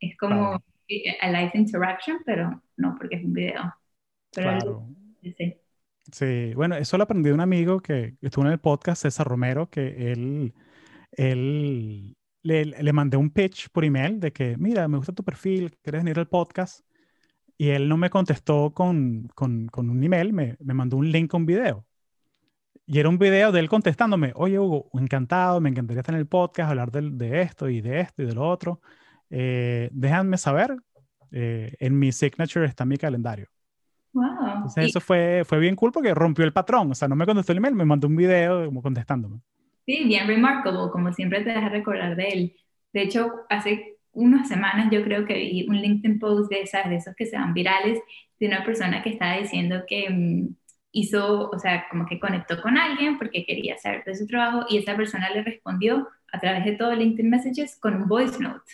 Es 0.00 0.16
como 0.16 0.62
claro. 0.86 1.16
a 1.20 1.30
live 1.30 1.50
interaction, 1.54 2.18
pero 2.24 2.62
no 2.76 2.94
porque 2.96 3.16
es 3.16 3.24
un 3.24 3.34
video. 3.34 3.74
Pero 4.34 4.50
claro. 4.50 4.88
sí. 5.22 5.54
sí, 6.10 6.54
bueno, 6.54 6.76
eso 6.76 6.96
lo 6.96 7.04
aprendí 7.04 7.28
de 7.28 7.34
un 7.34 7.40
amigo 7.40 7.80
que 7.80 8.14
estuvo 8.22 8.46
en 8.46 8.52
el 8.52 8.60
podcast, 8.60 9.02
César 9.02 9.26
Romero, 9.26 9.68
que 9.68 10.12
él, 10.12 10.54
él 11.12 12.16
le, 12.42 12.64
le, 12.64 12.92
mandé 12.94 13.18
un 13.18 13.30
pitch 13.30 13.68
por 13.70 13.84
email 13.84 14.20
de 14.20 14.32
que, 14.32 14.56
mira, 14.56 14.88
me 14.88 14.96
gusta 14.96 15.12
tu 15.12 15.22
perfil, 15.22 15.76
¿quieres 15.82 16.02
venir 16.02 16.18
al 16.18 16.28
podcast? 16.28 16.80
Y 17.58 17.70
él 17.70 17.88
no 17.88 17.96
me 17.96 18.08
contestó 18.08 18.72
con, 18.72 19.28
con, 19.34 19.66
con 19.66 19.90
un 19.90 20.02
email, 20.02 20.32
me, 20.32 20.56
me, 20.60 20.74
mandó 20.74 20.96
un 20.96 21.10
link 21.10 21.30
con 21.30 21.44
video. 21.44 21.84
Y 22.90 22.98
era 22.98 23.10
un 23.10 23.18
video 23.18 23.52
de 23.52 23.60
él 23.60 23.68
contestándome, 23.68 24.32
oye 24.34 24.58
Hugo, 24.58 24.88
encantado, 24.94 25.60
me 25.60 25.68
encantaría 25.68 26.00
estar 26.00 26.14
en 26.14 26.20
el 26.22 26.26
podcast, 26.26 26.70
hablar 26.70 26.90
de, 26.90 27.10
de 27.10 27.42
esto 27.42 27.68
y 27.68 27.82
de 27.82 28.00
esto 28.00 28.22
y 28.22 28.24
de 28.24 28.34
lo 28.34 28.48
otro. 28.48 28.80
Eh, 29.28 29.90
déjame 29.92 30.38
saber, 30.38 30.74
eh, 31.30 31.74
en 31.80 31.98
mi 31.98 32.12
signature 32.12 32.64
está 32.64 32.86
mi 32.86 32.96
calendario. 32.96 33.46
Wow. 34.14 34.24
Entonces 34.54 34.84
y... 34.84 34.86
eso 34.88 35.00
fue, 35.02 35.42
fue 35.44 35.58
bien 35.58 35.76
cool 35.76 35.92
porque 35.92 36.14
rompió 36.14 36.46
el 36.46 36.54
patrón, 36.54 36.90
o 36.90 36.94
sea, 36.94 37.08
no 37.08 37.14
me 37.14 37.26
contestó 37.26 37.52
el 37.52 37.58
email, 37.58 37.74
me 37.74 37.84
mandó 37.84 38.08
un 38.08 38.16
video 38.16 38.64
como 38.64 38.80
contestándome. 38.80 39.40
Sí, 39.84 40.04
bien 40.06 40.26
remarkable, 40.26 40.90
como 40.90 41.12
siempre 41.12 41.42
te 41.42 41.50
deja 41.50 41.68
recordar 41.68 42.16
de 42.16 42.28
él. 42.28 42.56
De 42.94 43.02
hecho, 43.02 43.32
hace 43.50 43.98
unas 44.12 44.48
semanas 44.48 44.88
yo 44.90 45.04
creo 45.04 45.26
que 45.26 45.34
vi 45.34 45.66
un 45.68 45.76
LinkedIn 45.76 46.18
post 46.18 46.50
de 46.50 46.62
esas, 46.62 46.88
de 46.88 46.96
esos 46.96 47.14
que 47.14 47.26
se 47.26 47.36
van 47.36 47.52
virales, 47.52 47.98
de 48.40 48.46
una 48.46 48.64
persona 48.64 49.02
que 49.02 49.10
estaba 49.10 49.36
diciendo 49.36 49.82
que 49.86 50.06
um, 50.08 50.54
hizo, 51.00 51.50
o 51.50 51.58
sea, 51.58 51.86
como 51.90 52.06
que 52.06 52.18
conectó 52.18 52.60
con 52.60 52.76
alguien 52.76 53.18
porque 53.18 53.44
quería 53.44 53.78
saber 53.78 54.04
de 54.04 54.16
su 54.16 54.26
trabajo 54.26 54.66
y 54.68 54.78
esa 54.78 54.96
persona 54.96 55.30
le 55.30 55.42
respondió 55.42 56.08
a 56.32 56.38
través 56.38 56.64
de 56.64 56.72
todo 56.72 56.94
LinkedIn 56.94 57.30
Messages 57.30 57.76
con 57.76 57.94
un 57.94 58.08
voice 58.08 58.38
note. 58.42 58.72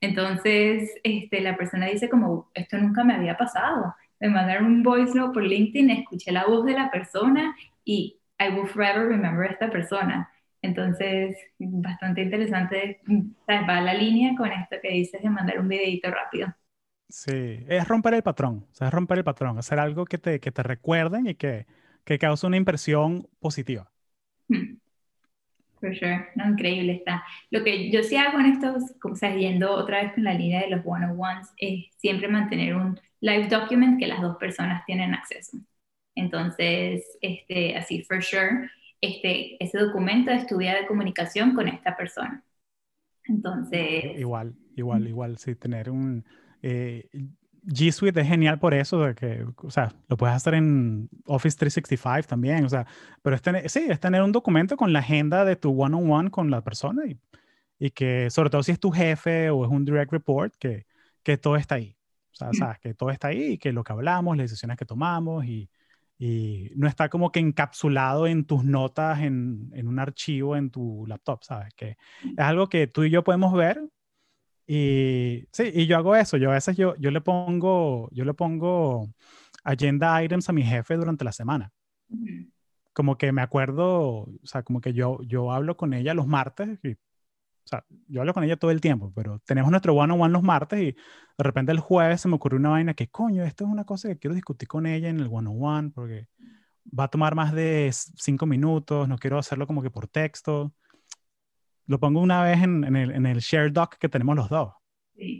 Entonces, 0.00 0.90
este, 1.04 1.40
la 1.40 1.56
persona 1.56 1.86
dice 1.86 2.08
como, 2.08 2.50
esto 2.54 2.76
nunca 2.78 3.04
me 3.04 3.14
había 3.14 3.36
pasado. 3.36 3.94
Me 4.20 4.28
mandaron 4.28 4.66
un 4.66 4.82
voice 4.82 5.14
note 5.14 5.34
por 5.34 5.44
LinkedIn, 5.44 5.90
escuché 5.90 6.32
la 6.32 6.44
voz 6.44 6.64
de 6.64 6.72
la 6.72 6.90
persona 6.90 7.54
y 7.84 8.18
I 8.38 8.52
will 8.52 8.66
forever 8.66 9.08
remember 9.08 9.48
a 9.48 9.52
esta 9.52 9.70
persona. 9.70 10.30
Entonces, 10.60 11.36
bastante 11.58 12.22
interesante, 12.22 13.00
va 13.48 13.80
la 13.80 13.94
línea 13.94 14.34
con 14.36 14.50
esto 14.52 14.76
que 14.80 14.90
dices 14.90 15.22
de 15.22 15.30
mandar 15.30 15.58
un 15.58 15.68
videito 15.68 16.10
rápido. 16.10 16.54
Sí, 17.12 17.62
es 17.68 17.86
romper 17.86 18.14
el 18.14 18.22
patrón, 18.22 18.66
o 18.70 18.74
sea, 18.74 18.88
es 18.88 18.94
romper 18.94 19.18
el 19.18 19.24
patrón, 19.24 19.58
hacer 19.58 19.78
algo 19.78 20.06
que 20.06 20.16
te, 20.16 20.40
que 20.40 20.50
te 20.50 20.62
recuerden 20.62 21.26
y 21.26 21.34
que, 21.34 21.66
que 22.04 22.18
cause 22.18 22.46
una 22.46 22.56
impresión 22.56 23.28
positiva. 23.38 23.92
Hmm. 24.48 24.78
For 25.78 25.94
sure, 25.94 26.28
no, 26.36 26.48
increíble 26.48 26.94
está. 26.94 27.22
Lo 27.50 27.62
que 27.62 27.90
yo 27.90 28.02
sí 28.02 28.16
hago 28.16 28.40
en 28.40 28.46
estos, 28.46 28.94
o 29.04 29.14
sea, 29.14 29.36
yendo 29.36 29.72
otra 29.72 30.02
vez 30.02 30.14
con 30.14 30.24
la 30.24 30.32
línea 30.32 30.62
de 30.62 30.70
los 30.70 30.80
one-on-ones, 30.86 31.52
es 31.58 31.94
siempre 31.98 32.28
mantener 32.28 32.74
un 32.74 32.98
live 33.20 33.48
document 33.48 33.98
que 33.98 34.06
las 34.06 34.22
dos 34.22 34.38
personas 34.38 34.82
tienen 34.86 35.12
acceso. 35.12 35.58
Entonces, 36.14 37.04
este, 37.20 37.76
así, 37.76 38.04
for 38.04 38.22
sure, 38.22 38.70
este, 39.02 39.62
ese 39.62 39.76
documento 39.76 40.30
de 40.30 40.38
estudia 40.38 40.76
de 40.76 40.86
comunicación 40.86 41.54
con 41.54 41.68
esta 41.68 41.94
persona. 41.94 42.42
Entonces... 43.24 44.18
Igual, 44.18 44.54
igual, 44.76 45.06
igual, 45.06 45.36
sí, 45.36 45.54
tener 45.56 45.90
un... 45.90 46.24
Eh, 46.62 47.08
G 47.66 47.92
Suite 47.92 48.20
es 48.20 48.26
genial 48.26 48.58
por 48.58 48.74
eso, 48.74 49.00
de 49.02 49.14
que, 49.14 49.46
o 49.56 49.70
sea, 49.70 49.92
lo 50.08 50.16
puedes 50.16 50.34
hacer 50.34 50.54
en 50.54 51.08
Office 51.26 51.56
365 51.56 52.28
también, 52.28 52.64
o 52.64 52.68
sea, 52.68 52.86
pero 53.22 53.36
es 53.36 53.42
tener, 53.42 53.68
sí, 53.70 53.86
es 53.88 54.00
tener 54.00 54.22
un 54.22 54.32
documento 54.32 54.76
con 54.76 54.92
la 54.92 54.98
agenda 54.98 55.44
de 55.44 55.56
tu 55.56 55.70
one-on-one 55.70 56.04
-on 56.04 56.24
-one 56.26 56.30
con 56.30 56.50
la 56.50 56.62
persona 56.62 57.06
y, 57.06 57.18
y, 57.78 57.90
que, 57.90 58.30
sobre 58.30 58.50
todo 58.50 58.62
si 58.62 58.72
es 58.72 58.80
tu 58.80 58.90
jefe 58.90 59.50
o 59.50 59.64
es 59.64 59.70
un 59.70 59.84
direct 59.84 60.12
report, 60.12 60.54
que, 60.58 60.86
que 61.22 61.36
todo 61.36 61.56
está 61.56 61.76
ahí. 61.76 61.96
O 62.32 62.34
sea, 62.34 62.52
sabes, 62.52 62.78
que 62.80 62.94
todo 62.94 63.10
está 63.10 63.28
ahí 63.28 63.58
que 63.58 63.72
lo 63.72 63.84
que 63.84 63.92
hablamos, 63.92 64.36
las 64.36 64.50
decisiones 64.50 64.76
que 64.78 64.86
tomamos 64.86 65.44
y, 65.44 65.70
y 66.18 66.70
no 66.76 66.88
está 66.88 67.08
como 67.08 67.30
que 67.30 67.40
encapsulado 67.40 68.26
en 68.26 68.44
tus 68.44 68.64
notas 68.64 69.20
en, 69.20 69.70
en, 69.74 69.86
un 69.86 69.98
archivo 69.98 70.56
en 70.56 70.70
tu 70.70 71.04
laptop, 71.06 71.44
¿sabes? 71.44 71.74
Que 71.74 71.96
es 72.24 72.38
algo 72.38 72.68
que 72.68 72.86
tú 72.86 73.04
y 73.04 73.10
yo 73.10 73.22
podemos 73.22 73.52
ver 73.52 73.82
y 74.66 75.44
sí, 75.52 75.70
y 75.74 75.86
yo 75.86 75.96
hago 75.98 76.16
eso, 76.16 76.36
yo 76.36 76.50
a 76.50 76.54
veces 76.54 76.76
yo, 76.76 76.94
yo 76.96 77.10
le 77.10 77.20
pongo, 77.20 78.08
yo 78.12 78.24
le 78.24 78.34
pongo 78.34 79.08
agenda 79.64 80.22
items 80.22 80.48
a 80.48 80.52
mi 80.52 80.62
jefe 80.62 80.96
durante 80.96 81.24
la 81.24 81.32
semana. 81.32 81.72
Como 82.92 83.16
que 83.16 83.32
me 83.32 83.40
acuerdo, 83.42 84.00
o 84.24 84.28
sea, 84.44 84.62
como 84.62 84.80
que 84.80 84.92
yo, 84.92 85.18
yo 85.22 85.50
hablo 85.52 85.76
con 85.76 85.94
ella 85.94 86.12
los 86.14 86.26
martes 86.26 86.78
y 86.84 86.92
O 86.92 86.96
sea, 87.66 87.84
yo 88.08 88.20
hablo 88.22 88.34
con 88.34 88.44
ella 88.44 88.56
todo 88.58 88.70
el 88.72 88.80
tiempo, 88.80 89.12
pero 89.14 89.40
tenemos 89.46 89.70
nuestro 89.70 89.94
one-on-one 89.94 90.32
los 90.32 90.42
martes 90.42 90.80
y 90.80 90.86
de 90.92 90.96
repente 91.38 91.72
el 91.72 91.80
jueves 91.80 92.20
se 92.22 92.28
me 92.28 92.36
ocurrió 92.36 92.58
una 92.58 92.70
vaina 92.70 92.94
que, 92.94 93.08
coño, 93.10 93.44
esto 93.44 93.64
es 93.64 93.70
una 93.70 93.84
cosa 93.84 94.08
que 94.08 94.18
quiero 94.18 94.34
discutir 94.34 94.68
con 94.68 94.86
ella 94.86 95.08
en 95.10 95.20
el 95.20 95.28
one-on-one 95.30 95.90
porque 95.90 96.28
va 96.98 97.04
a 97.04 97.08
tomar 97.08 97.34
más 97.36 97.52
de 97.54 97.90
cinco 97.92 98.46
minutos, 98.46 99.08
no 99.08 99.18
quiero 99.18 99.38
hacerlo 99.38 99.66
como 99.66 99.82
que 99.82 99.90
por 99.90 100.08
texto. 100.08 100.74
Lo 101.86 101.98
pongo 101.98 102.20
una 102.20 102.42
vez 102.42 102.62
en, 102.62 102.84
en, 102.84 102.96
el, 102.96 103.10
en 103.10 103.26
el 103.26 103.38
share 103.40 103.72
doc 103.72 103.96
que 103.96 104.08
tenemos 104.08 104.36
los 104.36 104.48
dos. 104.48 104.72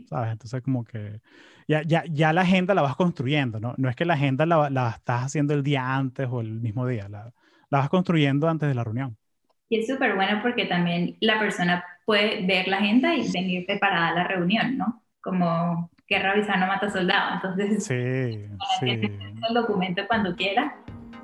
¿Sabes? 0.07 0.31
Entonces 0.31 0.61
como 0.61 0.83
que 0.83 1.19
ya, 1.67 1.81
ya, 1.83 2.03
ya, 2.09 2.31
la 2.31 2.41
agenda 2.41 2.73
la 2.73 2.81
vas 2.81 2.95
construyendo, 2.95 3.59
¿no? 3.59 3.73
No 3.77 3.89
es 3.89 3.95
que 3.95 4.05
la 4.05 4.13
agenda 4.13 4.45
la, 4.45 4.69
la 4.69 4.89
estás 4.91 5.25
haciendo 5.25 5.53
el 5.53 5.63
día 5.63 5.95
antes 5.95 6.27
o 6.29 6.41
el 6.41 6.61
mismo 6.61 6.87
día, 6.87 7.09
la, 7.09 7.33
la 7.69 7.79
vas 7.79 7.89
construyendo 7.89 8.47
antes 8.47 8.69
de 8.69 8.75
la 8.75 8.83
reunión. 8.83 9.17
Y 9.69 9.79
es 9.79 9.87
súper 9.87 10.15
bueno 10.15 10.39
porque 10.41 10.65
también 10.65 11.17
la 11.19 11.39
persona 11.39 11.83
puede 12.05 12.45
ver 12.45 12.67
la 12.67 12.77
agenda 12.77 13.15
y 13.15 13.29
venir 13.31 13.65
preparada 13.65 14.09
a 14.09 14.13
la 14.13 14.23
reunión, 14.25 14.77
¿no? 14.77 15.03
Como 15.21 15.89
que 16.05 16.19
revisar 16.19 16.59
no 16.59 16.67
mata 16.67 16.89
soldado. 16.89 17.35
Entonces, 17.35 17.83
sí, 17.83 18.45
sí. 18.79 18.89
el 18.89 19.53
documento 19.53 20.03
cuando 20.07 20.35
quiera 20.35 20.75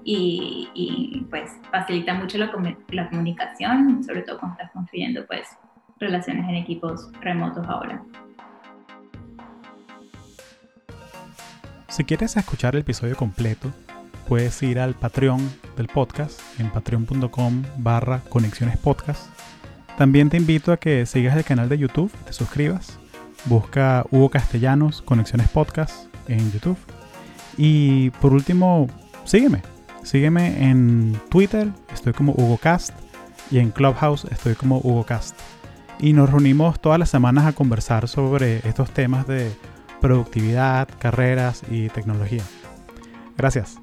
y, 0.03 1.25
pues 1.29 1.51
facilita 1.71 2.13
mucho 2.13 2.37
la, 2.37 2.51
la, 2.89 3.09
comunicación, 3.09 4.03
sobre 4.03 4.21
todo 4.23 4.39
cuando 4.39 4.57
estás 4.57 4.71
construyendo 4.71 5.25
pues 5.27 5.47
relaciones 5.99 6.47
en 6.49 6.55
equipos 6.55 7.11
remotos 7.21 7.67
ahora. 7.67 8.03
Si 11.87 12.03
quieres 12.03 12.37
escuchar 12.37 12.75
el 12.75 12.81
episodio 12.81 13.15
completo, 13.15 13.71
puedes 14.27 14.61
ir 14.63 14.79
al 14.79 14.93
Patreon 14.93 15.39
del 15.75 15.87
podcast 15.87 16.39
en 16.59 16.69
patreon.com 16.69 17.63
barra 17.77 18.21
conexiones 18.29 18.77
podcast. 18.77 19.27
También 19.97 20.29
te 20.29 20.37
invito 20.37 20.71
a 20.71 20.77
que 20.77 21.05
sigas 21.05 21.35
el 21.35 21.43
canal 21.43 21.67
de 21.67 21.77
YouTube, 21.77 22.11
te 22.25 22.31
suscribas, 22.31 22.97
busca 23.45 24.05
Hugo 24.11 24.29
Castellanos 24.29 25.01
Conexiones 25.01 25.49
Podcast 25.49 26.07
en 26.29 26.51
YouTube. 26.51 26.77
Y 27.57 28.11
por 28.11 28.31
último, 28.31 28.87
sígueme. 29.25 29.61
Sígueme 30.03 30.69
en 30.69 31.19
Twitter, 31.29 31.69
estoy 31.93 32.13
como 32.13 32.33
Hugo 32.33 32.57
Cast, 32.57 32.93
y 33.51 33.59
en 33.59 33.71
Clubhouse 33.71 34.25
estoy 34.25 34.55
como 34.55 34.77
Hugo 34.79 35.05
Cast. 35.05 35.37
Y 35.99 36.13
nos 36.13 36.29
reunimos 36.29 36.79
todas 36.79 36.99
las 36.99 37.09
semanas 37.09 37.45
a 37.45 37.53
conversar 37.53 38.07
sobre 38.07 38.67
estos 38.67 38.91
temas 38.91 39.27
de 39.27 39.51
productividad, 39.99 40.87
carreras 40.99 41.63
y 41.69 41.89
tecnología. 41.89 42.43
Gracias. 43.37 43.79